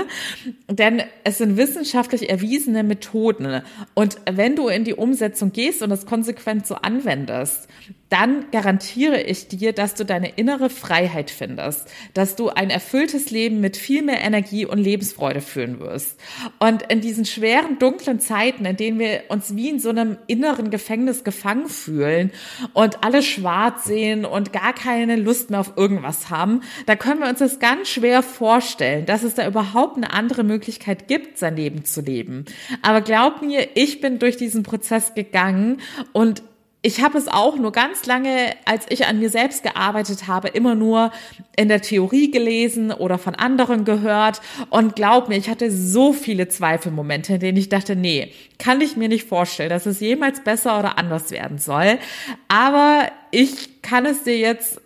denn 0.68 1.02
es 1.24 1.38
sind 1.38 1.56
wissenschaftlich 1.56 2.28
erwiesene 2.28 2.82
Methoden. 2.82 3.62
Und 3.94 4.18
wenn 4.30 4.56
du 4.56 4.68
in 4.68 4.84
die 4.84 4.94
Umsetzung 4.94 5.52
gehst 5.52 5.82
und 5.82 5.90
das 5.90 6.04
konsequent 6.04 6.66
so 6.66 6.74
anwendest, 6.74 7.68
dann 8.12 8.50
garantiere 8.50 9.22
ich 9.22 9.48
dir, 9.48 9.72
dass 9.72 9.94
du 9.94 10.04
deine 10.04 10.28
innere 10.36 10.68
Freiheit 10.68 11.30
findest, 11.30 11.88
dass 12.12 12.36
du 12.36 12.50
ein 12.50 12.68
erfülltes 12.68 13.30
Leben 13.30 13.60
mit 13.62 13.78
viel 13.78 14.02
mehr 14.02 14.20
Energie 14.20 14.66
und 14.66 14.76
Lebensfreude 14.76 15.40
führen 15.40 15.80
wirst. 15.80 16.20
Und 16.58 16.82
in 16.92 17.00
diesen 17.00 17.24
schweren, 17.24 17.78
dunklen 17.78 18.20
Zeiten, 18.20 18.66
in 18.66 18.76
denen 18.76 18.98
wir 18.98 19.24
uns 19.28 19.56
wie 19.56 19.70
in 19.70 19.80
so 19.80 19.88
einem 19.88 20.18
inneren 20.26 20.70
Gefängnis 20.70 21.24
gefangen 21.24 21.68
fühlen 21.68 22.32
und 22.74 23.02
alles 23.02 23.24
schwarz 23.24 23.84
sehen 23.84 24.26
und 24.26 24.52
gar 24.52 24.74
keine 24.74 25.16
Lust 25.16 25.48
mehr 25.48 25.60
auf 25.60 25.72
irgendwas 25.76 26.28
haben, 26.28 26.60
da 26.84 26.96
können 26.96 27.20
wir 27.20 27.30
uns 27.30 27.38
das 27.38 27.60
ganz 27.60 27.88
schwer 27.88 28.22
vorstellen, 28.22 29.06
dass 29.06 29.22
es 29.22 29.34
da 29.34 29.46
überhaupt 29.46 29.96
eine 29.96 30.12
andere 30.12 30.44
Möglichkeit 30.44 31.08
gibt, 31.08 31.38
sein 31.38 31.56
Leben 31.56 31.86
zu 31.86 32.02
leben. 32.02 32.44
Aber 32.82 33.00
glaub 33.00 33.40
mir, 33.40 33.68
ich 33.74 34.02
bin 34.02 34.18
durch 34.18 34.36
diesen 34.36 34.64
Prozess 34.64 35.14
gegangen 35.14 35.80
und 36.12 36.42
ich 36.84 37.00
habe 37.00 37.16
es 37.16 37.28
auch 37.28 37.56
nur 37.56 37.70
ganz 37.70 38.06
lange, 38.06 38.56
als 38.64 38.86
ich 38.88 39.06
an 39.06 39.20
mir 39.20 39.30
selbst 39.30 39.62
gearbeitet 39.62 40.26
habe, 40.26 40.48
immer 40.48 40.74
nur 40.74 41.12
in 41.54 41.68
der 41.68 41.80
Theorie 41.80 42.32
gelesen 42.32 42.90
oder 42.90 43.18
von 43.18 43.36
anderen 43.36 43.84
gehört. 43.84 44.40
Und 44.68 44.96
glaub 44.96 45.28
mir, 45.28 45.36
ich 45.36 45.48
hatte 45.48 45.70
so 45.70 46.12
viele 46.12 46.48
Zweifelmomente, 46.48 47.34
in 47.34 47.40
denen 47.40 47.58
ich 47.58 47.68
dachte, 47.68 47.94
nee, 47.94 48.32
kann 48.58 48.80
ich 48.80 48.96
mir 48.96 49.08
nicht 49.08 49.28
vorstellen, 49.28 49.70
dass 49.70 49.86
es 49.86 50.00
jemals 50.00 50.42
besser 50.42 50.76
oder 50.76 50.98
anders 50.98 51.30
werden 51.30 51.58
soll. 51.58 51.98
Aber 52.48 53.06
ich 53.30 53.80
kann 53.82 54.04
es 54.04 54.24
dir 54.24 54.36
jetzt 54.36 54.81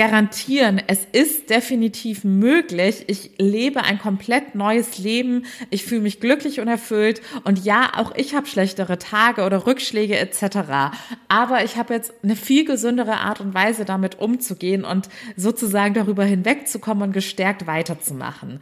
garantieren, 0.00 0.80
es 0.86 1.04
ist 1.12 1.50
definitiv 1.50 2.24
möglich. 2.24 3.04
Ich 3.08 3.32
lebe 3.36 3.82
ein 3.82 3.98
komplett 3.98 4.54
neues 4.54 4.96
Leben. 4.96 5.44
Ich 5.68 5.84
fühle 5.84 6.00
mich 6.00 6.20
glücklich 6.20 6.58
und 6.58 6.68
erfüllt. 6.68 7.20
Und 7.44 7.66
ja, 7.66 7.92
auch 7.94 8.14
ich 8.16 8.34
habe 8.34 8.46
schlechtere 8.46 8.98
Tage 8.98 9.44
oder 9.44 9.66
Rückschläge 9.66 10.16
etc. 10.16 10.94
Aber 11.28 11.64
ich 11.64 11.76
habe 11.76 11.92
jetzt 11.92 12.14
eine 12.22 12.34
viel 12.34 12.64
gesündere 12.64 13.18
Art 13.18 13.42
und 13.42 13.52
Weise, 13.52 13.84
damit 13.84 14.18
umzugehen 14.18 14.86
und 14.86 15.10
sozusagen 15.36 15.92
darüber 15.92 16.24
hinwegzukommen 16.24 17.02
und 17.02 17.12
gestärkt 17.12 17.66
weiterzumachen. 17.66 18.60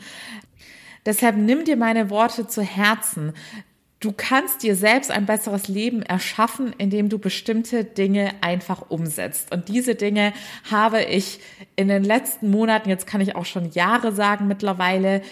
Deshalb 1.06 1.36
nimm 1.36 1.64
dir 1.64 1.76
meine 1.76 2.10
Worte 2.10 2.48
zu 2.48 2.62
Herzen. 2.62 3.32
Du 4.00 4.12
kannst 4.12 4.62
dir 4.62 4.76
selbst 4.76 5.10
ein 5.10 5.26
besseres 5.26 5.66
Leben 5.66 6.02
erschaffen, 6.02 6.72
indem 6.78 7.08
du 7.08 7.18
bestimmte 7.18 7.82
Dinge 7.82 8.30
einfach 8.42 8.90
umsetzt. 8.90 9.52
Und 9.52 9.68
diese 9.68 9.96
Dinge 9.96 10.32
habe 10.70 11.02
ich 11.02 11.40
in 11.74 11.88
den 11.88 12.04
letzten 12.04 12.48
Monaten, 12.48 12.90
jetzt 12.90 13.08
kann 13.08 13.20
ich 13.20 13.34
auch 13.34 13.44
schon 13.44 13.72
Jahre 13.72 14.12
sagen 14.12 14.46
mittlerweile, 14.46 15.22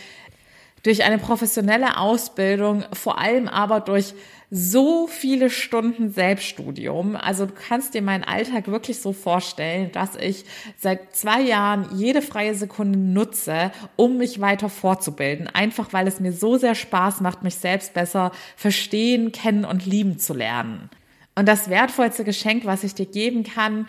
durch 0.83 1.05
eine 1.05 1.19
professionelle 1.19 1.97
Ausbildung, 1.99 2.85
vor 2.93 3.19
allem 3.19 3.49
aber 3.49 3.81
durch 3.81 4.15
so 4.51 5.09
viele 5.09 5.51
Stunden 5.51 6.11
Selbststudium. 6.11 7.17
Also 7.17 7.47
du 7.47 7.53
kannst 7.53 7.95
dir 7.95 8.03
meinen 8.03 8.23
Alltag 8.23 8.69
wirklich 8.69 9.01
so 9.01 9.13
vorstellen, 9.13 9.91
dass 9.91 10.15
ich 10.15 10.45
seit 10.77 11.17
zwei 11.17 11.41
Jahren 11.41 11.89
jede 11.97 12.23
freie 12.23 12.55
Sekunde 12.55 12.99
nutze, 12.99 13.73
um 13.97 14.19
mich 14.19 14.41
weiter 14.41 14.69
fortzubilden. 14.69 15.49
Einfach 15.49 15.93
weil 15.93 16.07
es 16.07 16.21
mir 16.21 16.33
so 16.33 16.57
sehr 16.57 16.77
Spaß 16.77 17.21
macht, 17.21 17.43
mich 17.43 17.57
selbst 17.57 17.93
besser 17.95 18.31
verstehen, 18.57 19.33
kennen 19.33 19.65
und 19.65 19.85
lieben 19.85 20.19
zu 20.19 20.33
lernen. 20.33 20.91
Und 21.35 21.47
das 21.47 21.69
wertvollste 21.69 22.25
Geschenk, 22.25 22.65
was 22.65 22.85
ich 22.85 22.95
dir 22.95 23.07
geben 23.07 23.43
kann, 23.43 23.89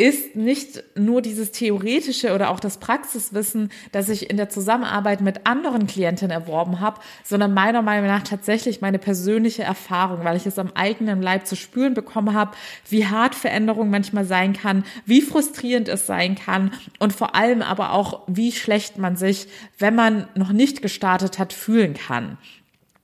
ist 0.00 0.34
nicht 0.34 0.82
nur 0.96 1.20
dieses 1.20 1.52
theoretische 1.52 2.34
oder 2.34 2.48
auch 2.48 2.58
das 2.58 2.78
Praxiswissen, 2.78 3.70
das 3.92 4.08
ich 4.08 4.30
in 4.30 4.38
der 4.38 4.48
Zusammenarbeit 4.48 5.20
mit 5.20 5.46
anderen 5.46 5.86
Klientinnen 5.86 6.30
erworben 6.30 6.80
habe, 6.80 7.02
sondern 7.22 7.52
meiner 7.52 7.82
Meinung 7.82 8.06
nach 8.06 8.22
tatsächlich 8.22 8.80
meine 8.80 8.98
persönliche 8.98 9.62
Erfahrung, 9.62 10.24
weil 10.24 10.38
ich 10.38 10.46
es 10.46 10.58
am 10.58 10.72
eigenen 10.74 11.20
Leib 11.20 11.46
zu 11.46 11.54
spüren 11.54 11.92
bekommen 11.92 12.32
habe, 12.32 12.52
wie 12.88 13.08
hart 13.08 13.34
Veränderung 13.34 13.90
manchmal 13.90 14.24
sein 14.24 14.54
kann, 14.54 14.84
wie 15.04 15.20
frustrierend 15.20 15.86
es 15.90 16.06
sein 16.06 16.34
kann 16.34 16.70
und 16.98 17.12
vor 17.12 17.34
allem 17.34 17.60
aber 17.60 17.92
auch, 17.92 18.22
wie 18.26 18.52
schlecht 18.52 18.96
man 18.96 19.16
sich, 19.16 19.48
wenn 19.78 19.94
man 19.94 20.28
noch 20.34 20.52
nicht 20.52 20.80
gestartet 20.80 21.38
hat, 21.38 21.52
fühlen 21.52 21.92
kann. 21.92 22.38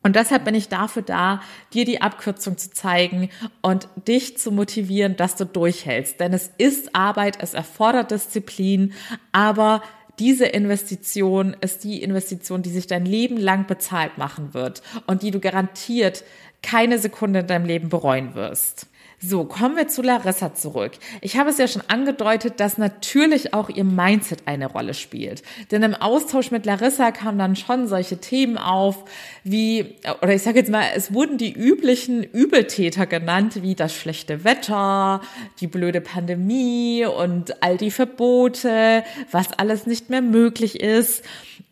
Und 0.07 0.15
deshalb 0.15 0.45
bin 0.45 0.55
ich 0.55 0.69
dafür 0.69 1.03
da, 1.03 1.43
dir 1.75 1.85
die 1.85 2.01
Abkürzung 2.01 2.57
zu 2.57 2.71
zeigen 2.71 3.29
und 3.61 3.89
dich 4.07 4.39
zu 4.39 4.53
motivieren, 4.53 5.17
dass 5.17 5.35
du 5.35 5.45
durchhältst. 5.45 6.21
Denn 6.21 6.33
es 6.33 6.49
ist 6.59 6.95
Arbeit, 6.95 7.39
es 7.41 7.55
erfordert 7.55 8.13
Disziplin, 8.13 8.93
aber 9.33 9.83
diese 10.21 10.47
Investition 10.47 11.57
ist 11.61 11.83
die 11.83 12.05
Investition, 12.05 12.63
die 12.63 12.71
sich 12.71 12.87
dein 12.87 13.05
Leben 13.05 13.37
lang 13.37 13.67
bezahlt 13.67 14.17
machen 14.17 14.55
wird 14.55 14.81
und 15.09 15.25
die 15.25 15.33
du 15.33 15.41
garantiert 15.41 16.23
keine 16.63 17.01
Sekunde 17.01 17.41
in 17.41 17.49
deinem 17.49 17.67
Leben 17.67 17.89
bereuen 17.89 18.37
wirst. 18.37 18.87
So, 19.19 19.45
kommen 19.45 19.77
wir 19.77 19.89
zu 19.89 20.03
Larissa 20.03 20.55
zurück. 20.55 20.93
Ich 21.23 21.39
habe 21.39 21.49
es 21.49 21.57
ja 21.57 21.67
schon 21.67 21.83
angedeutet, 21.89 22.61
dass 22.61 22.77
natürlich 22.77 23.55
auch 23.55 23.71
ihr 23.71 23.85
Mindset 23.85 24.43
eine 24.45 24.67
Rolle 24.67 24.93
spielt. 24.93 25.43
Denn 25.71 25.83
im 25.83 25.95
Austausch 25.95 26.51
mit 26.51 26.67
Larissa 26.67 27.13
kamen 27.13 27.39
dann 27.39 27.57
schon 27.57 27.89
solche 27.89 28.19
Themen 28.19 28.59
auf, 28.59 29.05
wie, 29.43 29.97
oder 30.21 30.35
ich 30.35 30.43
sage 30.43 30.59
jetzt 30.59 30.71
mal, 30.71 30.85
es 30.95 31.15
wurden 31.15 31.39
die 31.39 31.53
üblichen 31.53 32.25
Übeltäter 32.25 33.07
genannt, 33.07 33.63
wie 33.63 33.75
das 33.75 33.95
schlechte 33.95 34.45
Wetter, 34.45 35.23
die 35.61 35.67
blöde 35.67 36.03
Pandemie 36.03 37.07
und 37.07 37.63
all 37.63 37.79
die 37.79 37.91
Verbote, 37.91 39.03
was 39.31 39.51
alles 39.53 39.87
nicht 39.87 40.11
mehr 40.11 40.23
möglich 40.23 40.81
ist. 40.81 41.25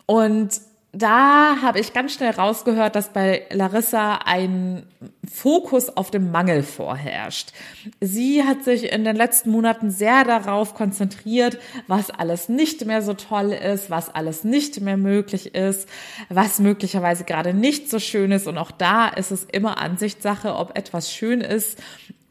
Und 0.07 0.61
da 0.95 1.57
habe 1.63 1.81
ich 1.81 1.93
ganz 1.93 2.15
schnell 2.15 2.31
rausgehört, 2.31 2.95
dass 2.95 3.13
bei 3.13 3.47
Larissa 3.51 4.17
ein 4.25 4.87
Fokus 5.31 5.97
auf 5.97 6.11
dem 6.11 6.31
Mangel 6.31 6.63
vorherrscht. 6.63 7.53
Sie 8.01 8.45
hat 8.45 8.65
sich 8.65 8.93
in 8.93 9.05
den 9.05 9.17
letzten 9.17 9.51
Monaten 9.51 9.91
sehr 9.91 10.25
darauf 10.25 10.75
konzentriert, 10.75 11.59
was 11.89 12.11
alles 12.11 12.49
nicht 12.49 12.85
mehr 12.85 13.03
so 13.03 13.15
toll 13.15 13.53
ist, 13.53 13.91
was 13.91 14.15
alles 14.15 14.45
nicht 14.45 14.81
mehr 14.81 14.97
möglich 14.97 15.55
ist, 15.55 15.89
was 16.29 16.61
möglicherweise 16.61 17.25
gerade 17.25 17.55
nicht 17.55 17.91
so 17.91 17.99
schön 17.99 18.31
ist. 18.31 18.47
Und 18.47 18.59
auch 18.59 18.71
da 18.71 19.09
ist 19.09 19.33
es 19.33 19.45
immer 19.45 19.79
Ansichtssache, 19.79 20.55
ob 20.55 20.79
etwas 20.79 21.13
schön 21.13 21.41
ist 21.41 21.79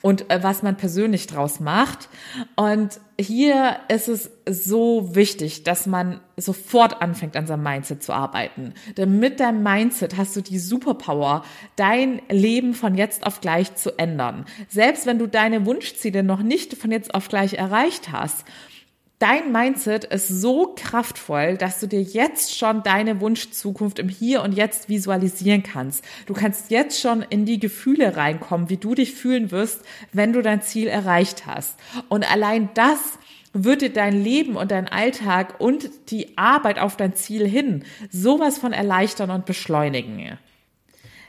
und 0.03 0.29
äh, 0.29 0.43
was 0.43 0.61
man 0.61 0.75
persönlich 0.75 1.27
draus 1.27 1.61
macht. 1.61 2.09
Und 2.57 2.99
hier 3.17 3.77
ist 3.87 4.09
es 4.09 4.29
so 4.47 5.15
wichtig, 5.15 5.63
dass 5.63 5.87
man 5.87 6.19
sofort 6.35 7.01
anfängt, 7.01 7.37
an 7.37 7.47
seinem 7.47 7.63
Mindset 7.63 8.03
zu 8.03 8.11
arbeiten. 8.11 8.73
Denn 8.97 9.17
mit 9.19 9.39
deinem 9.39 9.63
Mindset 9.63 10.17
hast 10.17 10.35
du 10.35 10.41
die 10.41 10.59
Superpower, 10.59 11.45
dein 11.77 12.21
Leben 12.29 12.73
von 12.73 12.95
jetzt 12.95 13.25
auf 13.25 13.39
gleich 13.39 13.75
zu 13.75 13.97
ändern. 13.97 14.45
Selbst 14.67 15.05
wenn 15.05 15.19
du 15.19 15.27
deine 15.27 15.65
Wunschziele 15.65 16.21
noch 16.21 16.43
nicht 16.43 16.73
von 16.73 16.91
jetzt 16.91 17.15
auf 17.15 17.29
gleich 17.29 17.53
erreicht 17.53 18.11
hast, 18.11 18.43
Dein 19.23 19.53
Mindset 19.53 20.03
ist 20.03 20.27
so 20.27 20.73
kraftvoll, 20.75 21.55
dass 21.55 21.79
du 21.79 21.87
dir 21.87 22.01
jetzt 22.01 22.57
schon 22.57 22.83
deine 22.83 23.21
Wunschzukunft 23.21 23.97
im 23.99 24.09
Hier 24.09 24.41
und 24.41 24.51
Jetzt 24.51 24.89
visualisieren 24.89 25.63
kannst. 25.63 26.03
Du 26.25 26.33
kannst 26.33 26.71
jetzt 26.71 26.99
schon 26.99 27.21
in 27.29 27.45
die 27.45 27.57
Gefühle 27.57 28.17
reinkommen, 28.17 28.69
wie 28.69 28.75
du 28.75 28.95
dich 28.95 29.13
fühlen 29.13 29.49
wirst, 29.49 29.79
wenn 30.11 30.33
du 30.33 30.41
dein 30.41 30.61
Ziel 30.61 30.87
erreicht 30.87 31.45
hast. 31.45 31.79
Und 32.09 32.29
allein 32.29 32.69
das 32.73 33.17
wird 33.53 33.81
dir 33.81 33.93
dein 33.93 34.21
Leben 34.21 34.57
und 34.57 34.71
dein 34.71 34.89
Alltag 34.89 35.61
und 35.61 35.89
die 36.09 36.37
Arbeit 36.37 36.77
auf 36.77 36.97
dein 36.97 37.15
Ziel 37.15 37.47
hin 37.47 37.85
sowas 38.11 38.57
von 38.57 38.73
erleichtern 38.73 39.31
und 39.31 39.45
beschleunigen. 39.45 40.37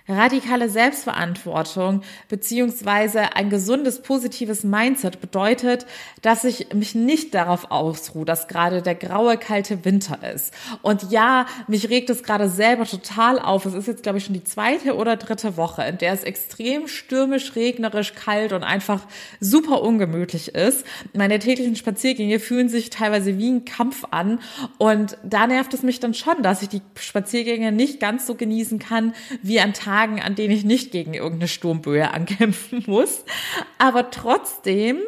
Radikale 0.07 0.69
Selbstverantwortung 0.69 2.03
beziehungsweise 2.29 3.37
ein 3.37 3.49
gesundes, 3.49 4.03
positives 4.03 4.63
Mindset 4.63 5.23
bedeutet, 5.23 5.87
dass 6.21 6.45
ich 6.45 6.75
mich 6.75 6.95
nicht 6.95 7.35
darauf 7.35 7.71
ausruhe, 7.71 8.27
dass 8.27 8.47
gerade 8.47 8.83
der 8.83 8.97
graue, 8.97 9.39
kalte 9.39 9.87
Winter 9.87 10.19
ist. 10.35 10.53
Und 10.83 11.11
ja, 11.11 11.47
mich 11.69 11.89
regt 11.89 12.11
es 12.11 12.23
gerade 12.23 12.51
selber 12.51 12.85
total 12.85 13.39
auf. 13.39 13.65
Es 13.65 13.73
ist 13.73 13.89
jetzt, 13.89 14.03
glaube 14.03 14.19
ich, 14.19 14.27
schon 14.27 14.35
die 14.35 14.45
zweite 14.45 14.95
oder 14.95 15.17
dritte 15.17 15.57
Woche, 15.57 15.83
in 15.85 15.97
der 15.97 16.13
es 16.13 16.23
extrem 16.23 16.87
stürmisch, 16.87 17.57
regnerisch, 17.57 18.13
kalt 18.13 18.53
und 18.53 18.63
einfach 18.63 19.07
super 19.41 19.81
ungemütlich 19.81 20.55
ist. 20.55 20.85
Meine 21.15 21.39
täglichen 21.39 21.77
Spaziergänge 21.77 22.41
fühlen 22.41 22.69
sich 22.69 22.91
teilweise 22.91 23.39
wie 23.39 23.51
ein 23.51 23.65
Kampf 23.65 24.05
an. 24.11 24.41
Und 24.77 25.17
da 25.23 25.47
nervt 25.47 25.73
es 25.73 25.83
mich 25.83 25.99
dann 25.99 26.13
schon, 26.13 26.43
dass 26.43 26.61
ich 26.61 26.69
die 26.69 26.83
Spaziergänge 26.95 27.73
nicht 27.73 28.01
ganz 28.01 28.27
so 28.27 28.35
genießen 28.35 28.79
kann 28.79 29.15
wie 29.41 29.61
an 29.61 29.73
Tagen, 29.73 29.94
Tagen, 29.95 30.21
an 30.21 30.35
denen 30.35 30.53
ich 30.53 30.65
nicht 30.65 30.91
gegen 30.91 31.15
irgendeine 31.15 31.49
Sturmböe 31.49 32.11
ankämpfen 32.11 32.83
muss. 32.87 33.25
Aber 33.79 34.11
trotzdem 34.11 34.99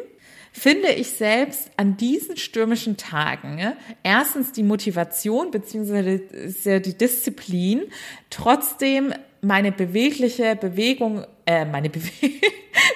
finde 0.53 0.89
ich 0.89 1.09
selbst 1.09 1.69
an 1.77 1.97
diesen 1.97 2.37
stürmischen 2.37 2.97
Tagen 2.97 3.73
erstens 4.03 4.53
die 4.53 4.63
Motivation 4.63 5.51
beziehungsweise 5.51 6.81
die 6.81 6.97
Disziplin, 6.97 7.83
trotzdem 8.29 9.13
meine 9.41 9.71
bewegliche 9.71 10.55
Bewegung, 10.55 11.25
äh, 11.45 11.65
meine, 11.65 11.89
Bewe 11.89 12.09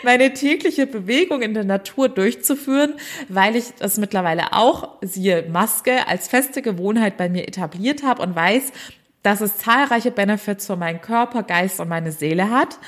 meine 0.04 0.34
tägliche 0.34 0.88
Bewegung 0.88 1.44
in 1.44 1.54
der 1.54 1.66
Natur 1.66 2.10
durchzuführen, 2.10 2.96
weil 3.30 3.56
ich 3.56 3.66
das 3.78 3.98
mittlerweile 3.98 4.54
auch, 4.54 4.98
siehe 5.02 5.44
Maske, 5.50 6.08
als 6.08 6.30
feste 6.30 6.62
Gewohnheit 6.64 7.18
bei 7.18 7.30
mir 7.30 7.48
etabliert 7.48 8.02
habe 8.02 8.24
und 8.24 8.36
weiß, 8.36 8.72
dass 9.24 9.42
es 9.42 9.58
zahlreiche 9.58 10.12
Benefits 10.12 10.68
für 10.68 10.76
meinen 10.76 11.02
Körper, 11.02 11.44
Geist 11.44 11.80
und 11.80 11.90
meine 11.90 12.12
Seele 12.12 12.50
hat. 12.50 12.80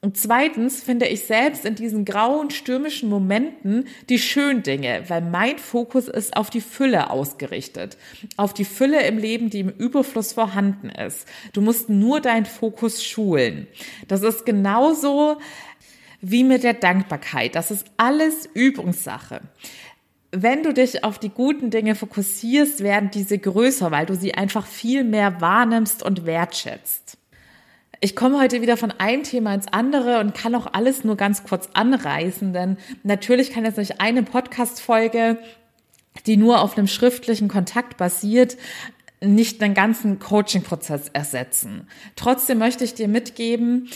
Und 0.00 0.16
zweitens 0.16 0.80
finde 0.80 1.06
ich 1.06 1.24
selbst 1.24 1.64
in 1.64 1.74
diesen 1.74 2.04
grauen, 2.04 2.50
stürmischen 2.50 3.08
Momenten 3.08 3.88
die 4.08 4.20
schönen 4.20 4.62
Dinge, 4.62 5.02
weil 5.08 5.22
mein 5.22 5.58
Fokus 5.58 6.06
ist 6.06 6.36
auf 6.36 6.50
die 6.50 6.60
Fülle 6.60 7.10
ausgerichtet. 7.10 7.96
Auf 8.36 8.54
die 8.54 8.64
Fülle 8.64 9.04
im 9.06 9.18
Leben, 9.18 9.50
die 9.50 9.60
im 9.60 9.70
Überfluss 9.70 10.32
vorhanden 10.32 10.90
ist. 10.90 11.26
Du 11.52 11.60
musst 11.60 11.88
nur 11.88 12.20
deinen 12.20 12.46
Fokus 12.46 13.04
schulen. 13.04 13.66
Das 14.06 14.22
ist 14.22 14.46
genauso 14.46 15.38
wie 16.20 16.44
mit 16.44 16.62
der 16.62 16.74
Dankbarkeit. 16.74 17.56
Das 17.56 17.72
ist 17.72 17.86
alles 17.96 18.48
Übungssache 18.54 19.40
wenn 20.30 20.62
du 20.62 20.74
dich 20.74 21.04
auf 21.04 21.18
die 21.18 21.30
guten 21.30 21.70
Dinge 21.70 21.94
fokussierst, 21.94 22.82
werden 22.82 23.10
diese 23.12 23.38
größer, 23.38 23.90
weil 23.90 24.06
du 24.06 24.14
sie 24.14 24.34
einfach 24.34 24.66
viel 24.66 25.04
mehr 25.04 25.40
wahrnimmst 25.40 26.02
und 26.02 26.26
wertschätzt. 26.26 27.16
Ich 28.00 28.14
komme 28.14 28.38
heute 28.38 28.62
wieder 28.62 28.76
von 28.76 28.92
einem 28.92 29.24
Thema 29.24 29.54
ins 29.54 29.66
andere 29.68 30.20
und 30.20 30.34
kann 30.34 30.54
auch 30.54 30.72
alles 30.72 31.02
nur 31.02 31.16
ganz 31.16 31.42
kurz 31.42 31.68
anreißen, 31.72 32.52
denn 32.52 32.76
natürlich 33.02 33.50
kann 33.50 33.64
jetzt 33.64 33.78
nicht 33.78 34.00
eine 34.00 34.22
Podcast-Folge, 34.22 35.38
die 36.26 36.36
nur 36.36 36.60
auf 36.60 36.76
einem 36.76 36.86
schriftlichen 36.86 37.48
Kontakt 37.48 37.96
basiert, 37.96 38.56
nicht 39.20 39.60
den 39.60 39.74
ganzen 39.74 40.20
Coaching-Prozess 40.20 41.08
ersetzen. 41.12 41.88
Trotzdem 42.14 42.58
möchte 42.58 42.84
ich 42.84 42.94
dir 42.94 43.08
mitgeben, 43.08 43.88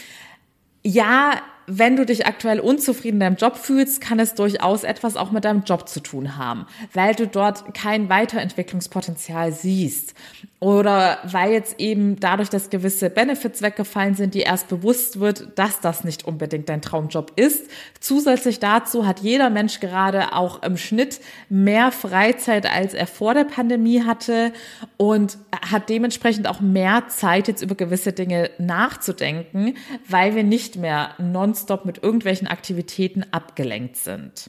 ja, 0.83 1.41
wenn 1.67 1.97
du 1.97 2.05
dich 2.05 2.27
aktuell 2.27 2.61
unzufrieden 2.61 3.17
in 3.17 3.21
deinem 3.21 3.37
Job 3.37 3.57
fühlst, 3.57 4.01
kann 4.01 4.19
es 4.19 4.35
durchaus 4.35 4.85
etwas 4.85 5.17
auch 5.17 5.31
mit 5.31 5.45
deinem 5.45 5.63
Job 5.65 5.89
zu 5.89 6.01
tun 6.01 6.37
haben, 6.37 6.67
weil 6.93 7.15
du 7.15 7.27
dort 7.27 7.75
kein 7.75 8.09
Weiterentwicklungspotenzial 8.09 9.53
siehst 9.53 10.15
oder 10.63 11.19
weil 11.25 11.51
jetzt 11.51 11.81
eben 11.81 12.21
dadurch, 12.21 12.49
dass 12.49 12.71
gewisse 12.71 13.11
Benefits 13.11 13.63
weggefallen 13.63 14.15
sind, 14.15 14.35
dir 14.35 14.47
erst 14.47 14.69
bewusst 14.69 15.19
wird, 15.19 15.49
dass 15.57 15.81
das 15.81 16.05
nicht 16.05 16.25
unbedingt 16.25 16.69
dein 16.69 16.81
Traumjob 16.81 17.33
ist. 17.35 17.69
Zusätzlich 17.99 18.61
dazu 18.61 19.05
hat 19.05 19.19
jeder 19.19 19.51
Mensch 19.51 19.81
gerade 19.81 20.35
auch 20.35 20.63
im 20.63 20.77
Schnitt 20.77 21.19
mehr 21.49 21.91
Freizeit, 21.91 22.73
als 22.73 22.95
er 22.95 23.09
vor 23.09 23.35
der 23.35 23.43
Pandemie 23.43 24.05
hatte 24.05 24.53
und 24.99 25.37
hat 25.69 25.89
dementsprechend 25.89 26.47
auch 26.47 26.61
mehr 26.61 27.09
Zeit, 27.09 27.49
jetzt 27.49 27.63
über 27.63 27.75
gewisse 27.75 28.13
Dinge 28.13 28.49
nachzudenken, 28.59 29.75
weil 30.09 30.37
wir 30.37 30.45
nicht 30.45 30.77
mehr 30.77 31.17
nonstop 31.19 31.87
mit 31.87 32.05
irgendwelchen 32.05 32.47
Aktivitäten 32.47 33.25
abgelenkt 33.33 33.97
sind. 33.97 34.49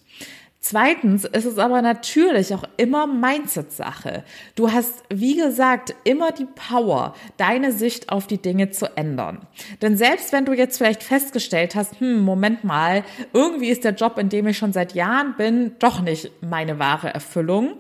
Zweitens 0.66 1.26
ist 1.26 1.44
es 1.44 1.58
aber 1.58 1.82
natürlich 1.82 2.56
auch 2.56 2.64
immer 2.78 3.06
Mindset-Sache. 3.06 4.24
Du 4.56 4.72
hast, 4.72 5.04
wie 5.14 5.36
gesagt, 5.36 5.94
immer 6.06 6.32
die 6.32 6.46
Power, 6.46 7.16
deine 7.36 7.74
Sicht 7.74 8.08
auf 8.08 8.28
die 8.28 8.38
Dinge 8.38 8.72
zu 8.72 8.96
ändern. 8.96 9.46
Denn 9.82 9.98
selbst 9.98 10.32
wenn 10.32 10.46
du 10.46 10.54
jetzt 10.54 10.78
vielleicht 10.78 11.04
festgestellt 11.04 11.76
hast, 11.76 12.00
hm, 12.00 12.22
Moment 12.22 12.64
mal, 12.64 13.04
irgendwie 13.34 13.72
ist 13.72 13.84
der 13.84 13.92
Job, 13.92 14.18
in 14.18 14.30
dem 14.30 14.48
ich 14.48 14.58
schon 14.58 14.72
seit 14.72 14.96
Jahren 14.96 15.36
bin, 15.36 15.76
doch 15.80 16.00
nicht 16.00 16.32
meine 16.42 16.80
wahre 16.80 17.14
Erfüllung, 17.14 17.74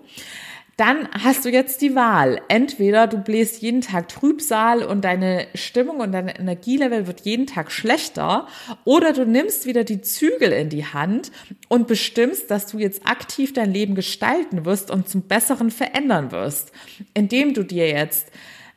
dann 0.77 1.07
hast 1.11 1.45
du 1.45 1.49
jetzt 1.49 1.81
die 1.81 1.95
Wahl. 1.95 2.41
Entweder 2.47 3.05
du 3.05 3.17
bläst 3.17 3.61
jeden 3.61 3.81
Tag 3.81 4.07
Trübsal 4.07 4.83
und 4.83 5.05
deine 5.05 5.45
Stimmung 5.53 5.99
und 5.99 6.11
dein 6.11 6.27
Energielevel 6.27 7.05
wird 7.05 7.21
jeden 7.21 7.45
Tag 7.45 7.71
schlechter, 7.71 8.47
oder 8.83 9.13
du 9.13 9.25
nimmst 9.25 9.67
wieder 9.67 9.83
die 9.83 10.01
Zügel 10.01 10.51
in 10.51 10.69
die 10.69 10.85
Hand 10.85 11.31
und 11.67 11.87
bestimmst, 11.87 12.49
dass 12.49 12.65
du 12.65 12.79
jetzt 12.79 13.05
aktiv 13.05 13.53
dein 13.53 13.71
Leben 13.71 13.93
gestalten 13.93 14.65
wirst 14.65 14.89
und 14.89 15.07
zum 15.07 15.21
Besseren 15.21 15.69
verändern 15.69 16.31
wirst, 16.31 16.71
indem 17.13 17.53
du 17.53 17.63
dir 17.63 17.87
jetzt 17.87 18.31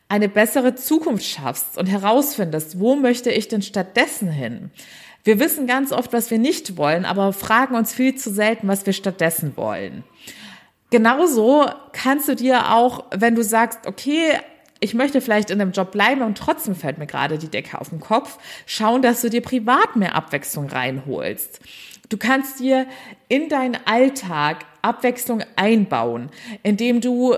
eine 0.09 0.29
bessere 0.29 0.75
Zukunft 0.75 1.25
schaffst 1.25 1.79
und 1.79 1.87
herausfindest, 1.87 2.79
wo 2.79 2.95
möchte 2.95 3.31
ich 3.31 3.49
denn 3.49 3.63
stattdessen 3.63 4.31
hin? 4.31 4.71
Wir 5.25 5.41
wissen 5.41 5.67
ganz 5.67 5.91
oft, 5.91 6.13
was 6.13 6.31
wir 6.31 6.39
nicht 6.39 6.77
wollen, 6.77 7.05
aber 7.05 7.33
fragen 7.33 7.75
uns 7.75 7.93
viel 7.93 8.15
zu 8.15 8.31
selten, 8.31 8.69
was 8.69 8.87
wir 8.87 8.93
stattdessen 8.93 9.57
wollen. 9.57 10.05
Genauso 10.91 11.67
kannst 11.93 12.29
du 12.29 12.37
dir 12.37 12.73
auch, 12.73 13.05
wenn 13.11 13.35
du 13.35 13.43
sagst, 13.43 13.87
okay, 13.87 14.39
ich 14.81 14.95
möchte 14.95 15.21
vielleicht 15.21 15.51
in 15.51 15.61
einem 15.61 15.73
Job 15.73 15.91
bleiben 15.91 16.23
und 16.23 16.39
trotzdem 16.39 16.75
fällt 16.75 16.99
mir 16.99 17.07
gerade 17.07 17.39
die 17.39 17.49
Decke 17.49 17.81
auf 17.81 17.89
den 17.89 18.01
Kopf, 18.01 18.39
schauen, 18.67 19.03
dass 19.03 19.23
du 19.23 19.31
dir 19.31 19.41
privat 19.41 19.97
mehr 19.97 20.15
Abwechslung 20.15 20.69
reinholst. 20.69 21.61
Du 22.09 22.19
kannst 22.19 22.61
dir 22.61 22.87
in 23.29 23.49
deinen 23.49 23.79
Alltag 23.85 24.65
Abwechslung 24.83 25.43
einbauen, 25.57 26.31
indem 26.63 27.01
du 27.01 27.37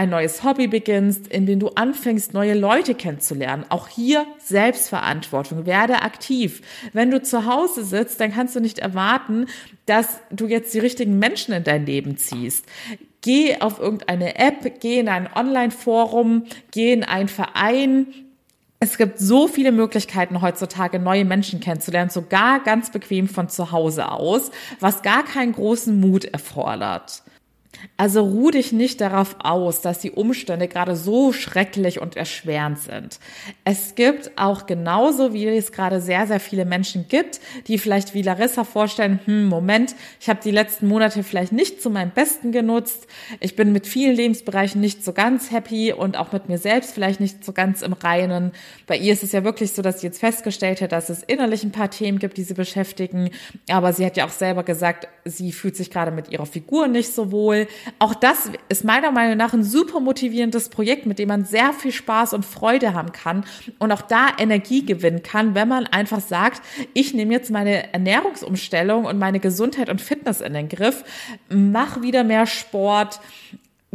ein 0.00 0.08
neues 0.08 0.42
Hobby 0.42 0.66
beginnst, 0.66 1.26
in 1.26 1.44
dem 1.44 1.60
du 1.60 1.68
anfängst, 1.68 2.32
neue 2.32 2.54
Leute 2.54 2.94
kennenzulernen. 2.94 3.66
Auch 3.68 3.86
hier 3.86 4.24
Selbstverantwortung. 4.38 5.66
Werde 5.66 6.00
aktiv. 6.00 6.62
Wenn 6.94 7.10
du 7.10 7.22
zu 7.22 7.44
Hause 7.44 7.84
sitzt, 7.84 8.18
dann 8.18 8.32
kannst 8.32 8.56
du 8.56 8.60
nicht 8.60 8.78
erwarten, 8.78 9.44
dass 9.84 10.20
du 10.30 10.46
jetzt 10.46 10.72
die 10.72 10.78
richtigen 10.78 11.18
Menschen 11.18 11.52
in 11.52 11.64
dein 11.64 11.84
Leben 11.84 12.16
ziehst. 12.16 12.64
Geh 13.20 13.60
auf 13.60 13.78
irgendeine 13.78 14.38
App, 14.38 14.80
geh 14.80 15.00
in 15.00 15.08
ein 15.10 15.28
Online-Forum, 15.30 16.46
geh 16.70 16.94
in 16.94 17.04
einen 17.04 17.28
Verein, 17.28 18.06
es 18.82 18.96
gibt 18.96 19.18
so 19.18 19.46
viele 19.46 19.72
Möglichkeiten 19.72 20.40
heutzutage, 20.40 20.98
neue 20.98 21.26
Menschen 21.26 21.60
kennenzulernen, 21.60 22.08
sogar 22.08 22.60
ganz 22.60 22.88
bequem 22.88 23.28
von 23.28 23.50
zu 23.50 23.72
Hause 23.72 24.10
aus, 24.10 24.50
was 24.80 25.02
gar 25.02 25.22
keinen 25.22 25.52
großen 25.52 26.00
Mut 26.00 26.24
erfordert. 26.24 27.22
Also 27.96 28.22
ruh 28.22 28.50
dich 28.50 28.72
nicht 28.72 29.00
darauf 29.00 29.36
aus, 29.40 29.82
dass 29.82 30.00
die 30.00 30.10
Umstände 30.10 30.68
gerade 30.68 30.96
so 30.96 31.32
schrecklich 31.32 32.00
und 32.00 32.16
erschwerend 32.16 32.78
sind. 32.78 33.20
Es 33.64 33.94
gibt 33.94 34.32
auch 34.36 34.66
genauso, 34.66 35.32
wie 35.32 35.46
es 35.46 35.70
gerade 35.70 36.00
sehr, 36.00 36.26
sehr 36.26 36.40
viele 36.40 36.64
Menschen 36.64 37.06
gibt, 37.08 37.40
die 37.68 37.78
vielleicht 37.78 38.14
wie 38.14 38.22
Larissa 38.22 38.64
vorstellen, 38.64 39.20
hm, 39.24 39.48
Moment, 39.48 39.94
ich 40.18 40.28
habe 40.28 40.40
die 40.42 40.50
letzten 40.50 40.88
Monate 40.88 41.22
vielleicht 41.22 41.52
nicht 41.52 41.82
zu 41.82 41.90
meinem 41.90 42.10
Besten 42.10 42.52
genutzt. 42.52 43.06
Ich 43.38 43.54
bin 43.54 43.72
mit 43.72 43.86
vielen 43.86 44.16
Lebensbereichen 44.16 44.80
nicht 44.80 45.04
so 45.04 45.12
ganz 45.12 45.50
happy 45.50 45.92
und 45.92 46.18
auch 46.18 46.32
mit 46.32 46.48
mir 46.48 46.58
selbst 46.58 46.92
vielleicht 46.92 47.20
nicht 47.20 47.44
so 47.44 47.52
ganz 47.52 47.82
im 47.82 47.92
Reinen. 47.92 48.52
Bei 48.86 48.96
ihr 48.96 49.12
ist 49.12 49.22
es 49.22 49.32
ja 49.32 49.44
wirklich 49.44 49.72
so, 49.72 49.82
dass 49.82 50.00
sie 50.00 50.06
jetzt 50.06 50.20
festgestellt 50.20 50.80
hat, 50.80 50.92
dass 50.92 51.08
es 51.08 51.22
innerlich 51.22 51.64
ein 51.64 51.72
paar 51.72 51.90
Themen 51.90 52.18
gibt, 52.18 52.36
die 52.36 52.44
sie 52.44 52.54
beschäftigen. 52.54 53.30
Aber 53.68 53.92
sie 53.92 54.06
hat 54.06 54.16
ja 54.16 54.26
auch 54.26 54.30
selber 54.30 54.62
gesagt, 54.62 55.08
sie 55.24 55.52
fühlt 55.52 55.76
sich 55.76 55.90
gerade 55.90 56.10
mit 56.10 56.30
ihrer 56.30 56.46
Figur 56.46 56.88
nicht 56.88 57.12
so 57.12 57.30
wohl. 57.30 57.59
Auch 57.98 58.14
das 58.14 58.50
ist 58.68 58.84
meiner 58.84 59.10
Meinung 59.10 59.36
nach 59.36 59.52
ein 59.52 59.64
super 59.64 60.00
motivierendes 60.00 60.68
Projekt, 60.68 61.06
mit 61.06 61.18
dem 61.18 61.28
man 61.28 61.44
sehr 61.44 61.72
viel 61.72 61.92
Spaß 61.92 62.32
und 62.34 62.44
Freude 62.44 62.94
haben 62.94 63.12
kann 63.12 63.44
und 63.78 63.92
auch 63.92 64.02
da 64.02 64.28
Energie 64.38 64.84
gewinnen 64.84 65.22
kann, 65.22 65.54
wenn 65.54 65.68
man 65.68 65.86
einfach 65.86 66.20
sagt, 66.20 66.62
ich 66.94 67.14
nehme 67.14 67.32
jetzt 67.32 67.50
meine 67.50 67.92
Ernährungsumstellung 67.92 69.04
und 69.04 69.18
meine 69.18 69.40
Gesundheit 69.40 69.88
und 69.88 70.00
Fitness 70.00 70.40
in 70.40 70.54
den 70.54 70.68
Griff, 70.68 71.04
mach 71.48 72.02
wieder 72.02 72.24
mehr 72.24 72.46
Sport, 72.46 73.20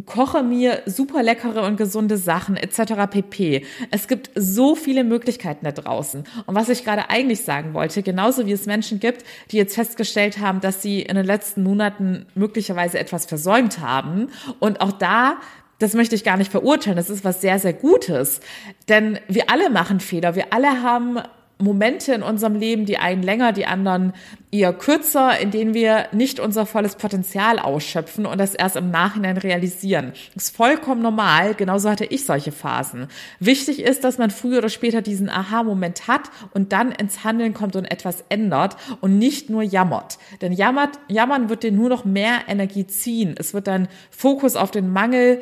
koche 0.05 0.43
mir 0.43 0.81
super 0.85 1.23
leckere 1.23 1.63
und 1.63 1.77
gesunde 1.77 2.17
Sachen 2.17 2.57
etc. 2.57 3.09
pp. 3.09 3.65
Es 3.91 4.07
gibt 4.07 4.29
so 4.35 4.75
viele 4.75 5.03
Möglichkeiten 5.03 5.65
da 5.65 5.71
draußen. 5.71 6.25
Und 6.45 6.55
was 6.55 6.69
ich 6.69 6.83
gerade 6.83 7.09
eigentlich 7.09 7.43
sagen 7.43 7.73
wollte, 7.73 8.03
genauso 8.03 8.45
wie 8.45 8.51
es 8.51 8.65
Menschen 8.65 8.99
gibt, 8.99 9.23
die 9.51 9.57
jetzt 9.57 9.75
festgestellt 9.75 10.39
haben, 10.39 10.59
dass 10.59 10.81
sie 10.81 11.01
in 11.01 11.15
den 11.15 11.25
letzten 11.25 11.63
Monaten 11.63 12.25
möglicherweise 12.35 12.99
etwas 12.99 13.25
versäumt 13.25 13.79
haben 13.79 14.29
und 14.59 14.81
auch 14.81 14.91
da 14.91 15.37
das 15.79 15.93
möchte 15.93 16.15
ich 16.15 16.23
gar 16.23 16.37
nicht 16.37 16.51
verurteilen. 16.51 16.95
Das 16.95 17.09
ist 17.09 17.25
was 17.25 17.41
sehr, 17.41 17.59
sehr 17.59 17.73
Gutes. 17.73 18.39
Denn 18.87 19.19
wir 19.27 19.49
alle 19.49 19.69
machen 19.69 19.99
Fehler. 19.99 20.35
Wir 20.35 20.53
alle 20.53 20.81
haben 20.81 21.19
Momente 21.57 22.13
in 22.13 22.21
unserem 22.21 22.55
Leben, 22.55 22.85
die 22.85 22.97
einen 22.97 23.23
länger, 23.23 23.53
die 23.53 23.65
anderen 23.65 24.13
eher 24.51 24.73
kürzer, 24.73 25.39
in 25.39 25.51
denen 25.51 25.73
wir 25.73 26.07
nicht 26.11 26.39
unser 26.39 26.65
volles 26.65 26.95
Potenzial 26.95 27.59
ausschöpfen 27.59 28.25
und 28.25 28.37
das 28.39 28.53
erst 28.55 28.75
im 28.75 28.91
Nachhinein 28.91 29.37
realisieren. 29.37 30.11
Das 30.33 30.45
ist 30.45 30.55
vollkommen 30.55 31.01
normal. 31.01 31.53
Genauso 31.55 31.89
hatte 31.89 32.05
ich 32.05 32.25
solche 32.25 32.51
Phasen. 32.51 33.07
Wichtig 33.39 33.81
ist, 33.81 34.03
dass 34.03 34.17
man 34.17 34.31
früher 34.31 34.59
oder 34.59 34.69
später 34.69 35.01
diesen 35.01 35.29
Aha-Moment 35.29 36.07
hat 36.07 36.29
und 36.53 36.73
dann 36.73 36.91
ins 36.91 37.23
Handeln 37.23 37.53
kommt 37.53 37.75
und 37.75 37.85
etwas 37.85 38.23
ändert 38.29 38.75
und 38.99 39.17
nicht 39.17 39.49
nur 39.49 39.63
jammert. 39.63 40.17
Denn 40.41 40.51
jammert, 40.51 40.99
jammern 41.07 41.49
wird 41.49 41.63
dir 41.63 41.71
nur 41.71 41.89
noch 41.89 42.03
mehr 42.03 42.39
Energie 42.47 42.85
ziehen. 42.85 43.35
Es 43.37 43.53
wird 43.53 43.67
dann 43.67 43.87
Fokus 44.09 44.55
auf 44.55 44.71
den 44.71 44.91
Mangel 44.91 45.41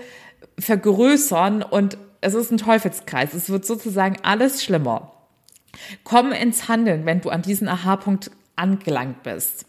vergrößern 0.59 1.63
und 1.63 1.97
es 2.21 2.35
ist 2.35 2.51
ein 2.51 2.57
Teufelskreis. 2.57 3.33
Es 3.33 3.49
wird 3.49 3.65
sozusagen 3.65 4.17
alles 4.23 4.63
schlimmer. 4.63 5.11
Komm 6.03 6.31
ins 6.31 6.67
Handeln, 6.67 7.05
wenn 7.05 7.21
du 7.21 7.29
an 7.29 7.41
diesen 7.41 7.67
Aha-Punkt 7.67 8.31
angelangt 8.55 9.23
bist. 9.23 9.65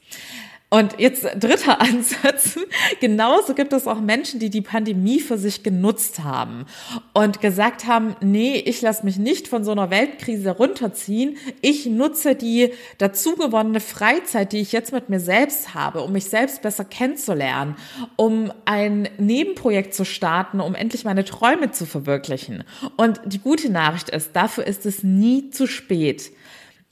Und 0.74 0.98
jetzt 0.98 1.22
dritter 1.22 1.80
Ansatz. 1.80 2.58
Genauso 2.98 3.54
gibt 3.54 3.72
es 3.72 3.86
auch 3.86 4.00
Menschen, 4.00 4.40
die 4.40 4.50
die 4.50 4.60
Pandemie 4.60 5.20
für 5.20 5.38
sich 5.38 5.62
genutzt 5.62 6.24
haben 6.24 6.66
und 7.12 7.40
gesagt 7.40 7.86
haben, 7.86 8.16
nee, 8.20 8.56
ich 8.56 8.82
lasse 8.82 9.04
mich 9.04 9.16
nicht 9.16 9.46
von 9.46 9.62
so 9.62 9.70
einer 9.70 9.90
Weltkrise 9.90 10.50
runterziehen. 10.50 11.36
Ich 11.60 11.86
nutze 11.86 12.34
die 12.34 12.72
dazugewonnene 12.98 13.78
Freizeit, 13.78 14.52
die 14.52 14.62
ich 14.62 14.72
jetzt 14.72 14.92
mit 14.92 15.08
mir 15.08 15.20
selbst 15.20 15.74
habe, 15.74 16.02
um 16.02 16.10
mich 16.10 16.24
selbst 16.24 16.60
besser 16.62 16.84
kennenzulernen, 16.84 17.76
um 18.16 18.52
ein 18.64 19.08
Nebenprojekt 19.16 19.94
zu 19.94 20.04
starten, 20.04 20.58
um 20.58 20.74
endlich 20.74 21.04
meine 21.04 21.24
Träume 21.24 21.70
zu 21.70 21.86
verwirklichen. 21.86 22.64
Und 22.96 23.20
die 23.26 23.38
gute 23.38 23.70
Nachricht 23.70 24.08
ist, 24.08 24.34
dafür 24.34 24.66
ist 24.66 24.86
es 24.86 25.04
nie 25.04 25.50
zu 25.50 25.68
spät. 25.68 26.32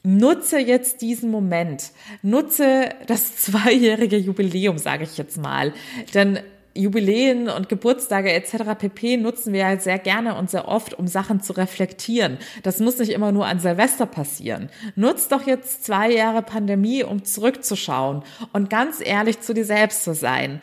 Nutze 0.03 0.59
jetzt 0.59 1.01
diesen 1.01 1.31
Moment. 1.31 1.91
Nutze 2.23 2.91
das 3.07 3.37
zweijährige 3.43 4.17
Jubiläum, 4.17 4.79
sage 4.79 5.05
ich 5.05 5.17
jetzt 5.17 5.37
mal. 5.37 5.73
Denn 6.15 6.41
Jubiläen 6.75 7.49
und 7.49 7.69
Geburtstage 7.69 8.33
etc. 8.33 8.75
pp. 8.79 9.19
nutzen 9.19 9.53
wir 9.53 9.61
ja 9.61 9.79
sehr 9.79 9.99
gerne 9.99 10.37
und 10.37 10.51
sehr 10.51 10.69
oft, 10.69 10.95
um 10.95 11.07
Sachen 11.07 11.43
zu 11.43 11.53
reflektieren. 11.53 12.39
Das 12.63 12.81
muss 12.81 12.99
nicht 12.99 13.13
immer 13.13 13.31
nur 13.31 13.47
an 13.47 13.59
Silvester 13.59 14.07
passieren. 14.07 14.71
Nutz 14.97 15.29
doch 15.29 15.47
jetzt 15.47 15.85
zwei 15.85 16.11
Jahre 16.11 16.43
Pandemie, 16.43 17.05
um 17.05 17.25
zurückzuschauen 17.25 18.23
und 18.53 18.71
ganz 18.71 19.01
ehrlich 19.05 19.41
zu 19.41 19.53
dir 19.55 19.67
selbst 19.67 20.05
zu 20.05 20.15
sein. 20.15 20.61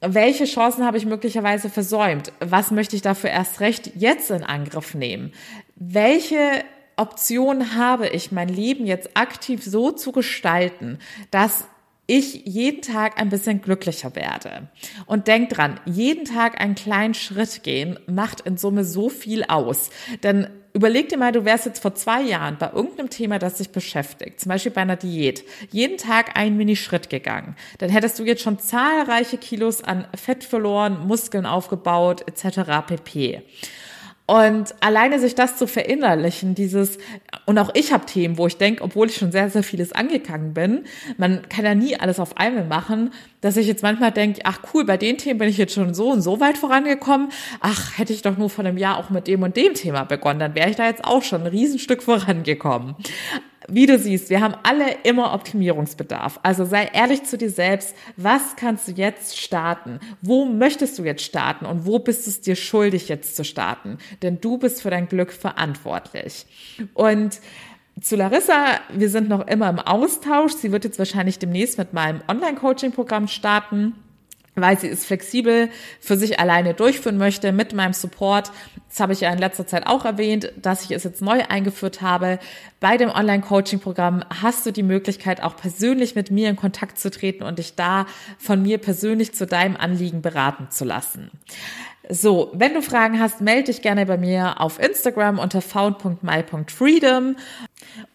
Welche 0.00 0.44
Chancen 0.44 0.84
habe 0.84 0.98
ich 0.98 1.06
möglicherweise 1.06 1.70
versäumt? 1.70 2.32
Was 2.40 2.70
möchte 2.70 2.96
ich 2.96 3.02
dafür 3.02 3.30
erst 3.30 3.60
recht 3.60 3.92
jetzt 3.94 4.30
in 4.30 4.42
Angriff 4.42 4.94
nehmen? 4.94 5.32
Welche 5.76 6.64
Option 6.96 7.74
habe 7.74 8.08
ich, 8.08 8.32
mein 8.32 8.48
Leben 8.48 8.86
jetzt 8.86 9.16
aktiv 9.16 9.64
so 9.64 9.90
zu 9.90 10.12
gestalten, 10.12 10.98
dass 11.30 11.64
ich 12.06 12.44
jeden 12.44 12.82
Tag 12.82 13.18
ein 13.18 13.30
bisschen 13.30 13.62
glücklicher 13.62 14.14
werde. 14.14 14.68
Und 15.06 15.26
denk 15.26 15.50
dran, 15.50 15.80
jeden 15.86 16.24
Tag 16.26 16.60
einen 16.60 16.74
kleinen 16.74 17.14
Schritt 17.14 17.62
gehen 17.62 17.98
macht 18.06 18.40
in 18.42 18.58
Summe 18.58 18.84
so 18.84 19.08
viel 19.08 19.44
aus. 19.44 19.88
Denn 20.22 20.48
überleg 20.74 21.08
dir 21.08 21.16
mal, 21.16 21.32
du 21.32 21.44
wärst 21.46 21.64
jetzt 21.64 21.80
vor 21.80 21.94
zwei 21.94 22.20
Jahren 22.20 22.58
bei 22.58 22.70
irgendeinem 22.72 23.08
Thema, 23.08 23.38
das 23.38 23.54
dich 23.54 23.70
beschäftigt, 23.70 24.40
zum 24.40 24.50
Beispiel 24.50 24.72
bei 24.72 24.82
einer 24.82 24.96
Diät, 24.96 25.44
jeden 25.70 25.96
Tag 25.96 26.36
einen 26.36 26.56
Mini-Schritt 26.58 27.08
gegangen. 27.08 27.56
Dann 27.78 27.88
hättest 27.88 28.18
du 28.18 28.24
jetzt 28.24 28.42
schon 28.42 28.58
zahlreiche 28.58 29.38
Kilos 29.38 29.82
an 29.82 30.06
Fett 30.14 30.44
verloren, 30.44 31.06
Muskeln 31.06 31.46
aufgebaut, 31.46 32.22
etc. 32.26 32.86
pp. 32.86 33.42
Und 34.26 34.74
alleine 34.80 35.18
sich 35.18 35.34
das 35.34 35.58
zu 35.58 35.66
verinnerlichen, 35.66 36.54
dieses, 36.54 36.96
und 37.44 37.58
auch 37.58 37.70
ich 37.74 37.92
habe 37.92 38.06
Themen, 38.06 38.38
wo 38.38 38.46
ich 38.46 38.56
denke, 38.56 38.82
obwohl 38.82 39.08
ich 39.08 39.16
schon 39.16 39.32
sehr, 39.32 39.50
sehr 39.50 39.62
vieles 39.62 39.92
angegangen 39.92 40.54
bin, 40.54 40.84
man 41.18 41.46
kann 41.50 41.66
ja 41.66 41.74
nie 41.74 41.96
alles 41.96 42.18
auf 42.18 42.38
einmal 42.38 42.64
machen, 42.64 43.12
dass 43.42 43.58
ich 43.58 43.66
jetzt 43.66 43.82
manchmal 43.82 44.12
denke, 44.12 44.40
ach 44.44 44.60
cool, 44.72 44.86
bei 44.86 44.96
den 44.96 45.18
Themen 45.18 45.38
bin 45.38 45.50
ich 45.50 45.58
jetzt 45.58 45.74
schon 45.74 45.92
so 45.92 46.10
und 46.10 46.22
so 46.22 46.40
weit 46.40 46.56
vorangekommen, 46.56 47.28
ach, 47.60 47.98
hätte 47.98 48.14
ich 48.14 48.22
doch 48.22 48.38
nur 48.38 48.48
vor 48.48 48.64
einem 48.64 48.78
Jahr 48.78 48.96
auch 48.96 49.10
mit 49.10 49.26
dem 49.28 49.42
und 49.42 49.58
dem 49.58 49.74
Thema 49.74 50.04
begonnen, 50.04 50.40
dann 50.40 50.54
wäre 50.54 50.70
ich 50.70 50.76
da 50.76 50.86
jetzt 50.86 51.04
auch 51.04 51.22
schon 51.22 51.42
ein 51.42 51.48
Riesenstück 51.48 52.02
vorangekommen 52.02 52.96
wie 53.68 53.86
du 53.86 53.98
siehst, 53.98 54.30
wir 54.30 54.40
haben 54.40 54.54
alle 54.62 54.98
immer 55.04 55.32
Optimierungsbedarf. 55.32 56.40
Also 56.42 56.64
sei 56.64 56.90
ehrlich 56.92 57.24
zu 57.24 57.38
dir 57.38 57.50
selbst. 57.50 57.94
Was 58.16 58.56
kannst 58.56 58.88
du 58.88 58.92
jetzt 58.92 59.38
starten? 59.38 60.00
Wo 60.20 60.44
möchtest 60.44 60.98
du 60.98 61.04
jetzt 61.04 61.22
starten? 61.22 61.66
Und 61.66 61.86
wo 61.86 61.98
bist 61.98 62.26
es 62.26 62.40
dir 62.40 62.56
schuldig, 62.56 63.08
jetzt 63.08 63.36
zu 63.36 63.44
starten? 63.44 63.98
Denn 64.22 64.40
du 64.40 64.58
bist 64.58 64.82
für 64.82 64.90
dein 64.90 65.08
Glück 65.08 65.32
verantwortlich. 65.32 66.46
Und 66.94 67.40
zu 68.00 68.16
Larissa, 68.16 68.80
wir 68.92 69.08
sind 69.08 69.28
noch 69.28 69.46
immer 69.46 69.70
im 69.70 69.78
Austausch. 69.78 70.52
Sie 70.52 70.72
wird 70.72 70.84
jetzt 70.84 70.98
wahrscheinlich 70.98 71.38
demnächst 71.38 71.78
mit 71.78 71.92
meinem 71.92 72.20
Online-Coaching-Programm 72.28 73.28
starten. 73.28 73.94
Weil 74.54 74.78
sie 74.78 74.88
es 74.88 75.04
flexibel 75.04 75.68
für 76.00 76.16
sich 76.16 76.38
alleine 76.38 76.74
durchführen 76.74 77.18
möchte 77.18 77.52
mit 77.52 77.72
meinem 77.72 77.92
Support. 77.92 78.52
Das 78.88 79.00
habe 79.00 79.12
ich 79.12 79.20
ja 79.20 79.32
in 79.32 79.38
letzter 79.38 79.66
Zeit 79.66 79.86
auch 79.86 80.04
erwähnt, 80.04 80.52
dass 80.60 80.84
ich 80.84 80.92
es 80.92 81.04
jetzt 81.04 81.22
neu 81.22 81.42
eingeführt 81.48 82.02
habe. 82.02 82.38
Bei 82.80 82.96
dem 82.96 83.10
Online-Coaching-Programm 83.10 84.24
hast 84.42 84.66
du 84.66 84.72
die 84.72 84.82
Möglichkeit, 84.82 85.42
auch 85.42 85.56
persönlich 85.56 86.14
mit 86.14 86.30
mir 86.30 86.50
in 86.50 86.56
Kontakt 86.56 86.98
zu 86.98 87.10
treten 87.10 87.42
und 87.42 87.58
dich 87.58 87.74
da 87.74 88.06
von 88.38 88.62
mir 88.62 88.78
persönlich 88.78 89.34
zu 89.34 89.46
deinem 89.46 89.76
Anliegen 89.76 90.22
beraten 90.22 90.70
zu 90.70 90.84
lassen. 90.84 91.30
So, 92.10 92.50
wenn 92.52 92.74
du 92.74 92.82
Fragen 92.82 93.18
hast, 93.18 93.40
melde 93.40 93.64
dich 93.64 93.80
gerne 93.80 94.04
bei 94.04 94.18
mir 94.18 94.60
auf 94.60 94.78
Instagram 94.78 95.38
unter 95.38 95.62
found.my.freedom 95.62 97.36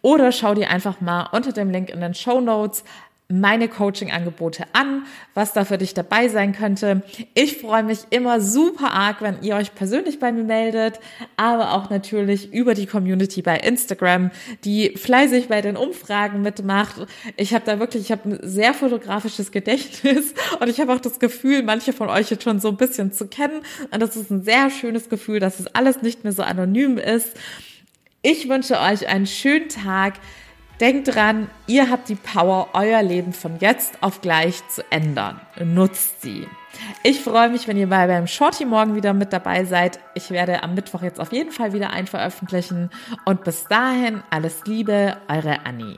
oder 0.04 0.32
schau 0.32 0.54
dir 0.54 0.70
einfach 0.70 1.02
mal 1.02 1.28
unter 1.32 1.54
dem 1.54 1.72
Link 1.72 1.90
in 1.90 2.00
den 2.00 2.14
Show 2.14 2.40
Notes 2.40 2.84
meine 3.32 3.68
Coaching-Angebote 3.68 4.66
an, 4.74 5.06
was 5.36 5.54
da 5.54 5.64
für 5.64 5.78
dich 5.78 5.94
dabei 5.94 6.30
sein 6.30 6.52
könnte. 6.52 7.04
Ich 7.36 7.58
freue 7.58 7.84
mich 7.84 8.00
immer 8.10 8.42
super 8.42 8.92
arg, 8.92 9.22
wenn 9.22 9.44
ihr 9.44 9.56
euch 9.56 9.76
persönlich 9.76 10.20
bei 10.20 10.32
mir 10.32 10.44
meldet, 10.44 11.00
aber 11.38 11.74
auch 11.74 11.92
natürlich 11.92 12.52
über 12.52 12.74
die 12.74 12.88
Community 12.88 13.44
bei 13.44 13.58
Instagram, 13.58 14.32
die 14.64 14.98
fleißig 14.98 15.48
bei 15.48 15.62
den 15.62 15.78
Umfragen 15.78 16.42
mitmacht. 16.42 17.06
Ich 17.38 17.54
habe 17.54 17.64
da 17.66 17.80
wirklich, 17.80 18.02
ich 18.02 18.12
habe 18.12 18.30
ein 18.30 18.40
sehr 18.42 18.74
fotografisches 18.74 19.52
Gedächtnis 19.52 20.34
und 20.60 20.68
ich 20.68 20.80
habe 20.80 20.92
auch 20.92 21.00
das 21.00 21.20
Gefühl, 21.20 21.62
manche 21.62 21.94
von 21.94 22.10
euch 22.10 22.32
jetzt 22.32 22.44
schon 22.44 22.60
so 22.60 22.70
ein 22.70 22.78
bisschen 22.78 23.12
zu 23.12 23.28
kennen. 23.28 23.62
Und 23.92 24.02
das 24.02 24.16
ist 24.16 24.32
ein 24.32 24.44
sehr 24.44 24.72
schönes 24.72 25.08
Gefühl, 25.08 25.40
dass 25.40 25.60
es 25.60 25.68
alles 25.68 26.02
nicht 26.02 26.24
mehr 26.24 26.34
so 26.34 26.42
anonym 26.42 26.98
ist. 26.98 27.38
Ich 28.22 28.50
wünsche 28.50 28.80
euch 28.80 29.08
einen 29.08 29.28
schönen 29.28 29.70
Tag. 29.70 30.16
Denkt 30.80 31.14
dran, 31.14 31.50
ihr 31.68 31.90
habt 31.90 32.08
die 32.08 32.16
Power, 32.16 32.70
euer 32.72 33.04
Leben 33.04 33.34
von 33.34 33.60
jetzt 33.60 34.02
auf 34.02 34.22
gleich 34.22 34.66
zu 34.70 34.82
ändern. 34.90 35.42
Nutzt 35.62 36.22
sie. 36.22 36.48
Ich 37.04 37.20
freue 37.20 37.50
mich, 37.50 37.68
wenn 37.68 37.76
ihr 37.76 37.90
bei 37.90 38.08
beim 38.08 38.28
Shorty 38.28 38.64
morgen 38.64 38.96
wieder 38.96 39.14
mit 39.14 39.34
dabei 39.34 39.66
seid. 39.66 40.00
Ich 40.14 40.32
werde 40.32 40.64
am 40.64 40.76
Mittwoch 40.76 41.02
jetzt 41.02 41.20
auf 41.20 41.34
jeden 41.34 41.52
Fall 41.52 41.74
wieder 41.74 41.90
ein 41.90 42.08
veröffentlichen. 42.08 42.92
Und 43.26 43.44
bis 43.44 43.66
dahin 43.66 44.24
alles 44.30 44.64
Liebe, 44.66 45.18
eure 45.28 45.66
Annie. 45.66 45.98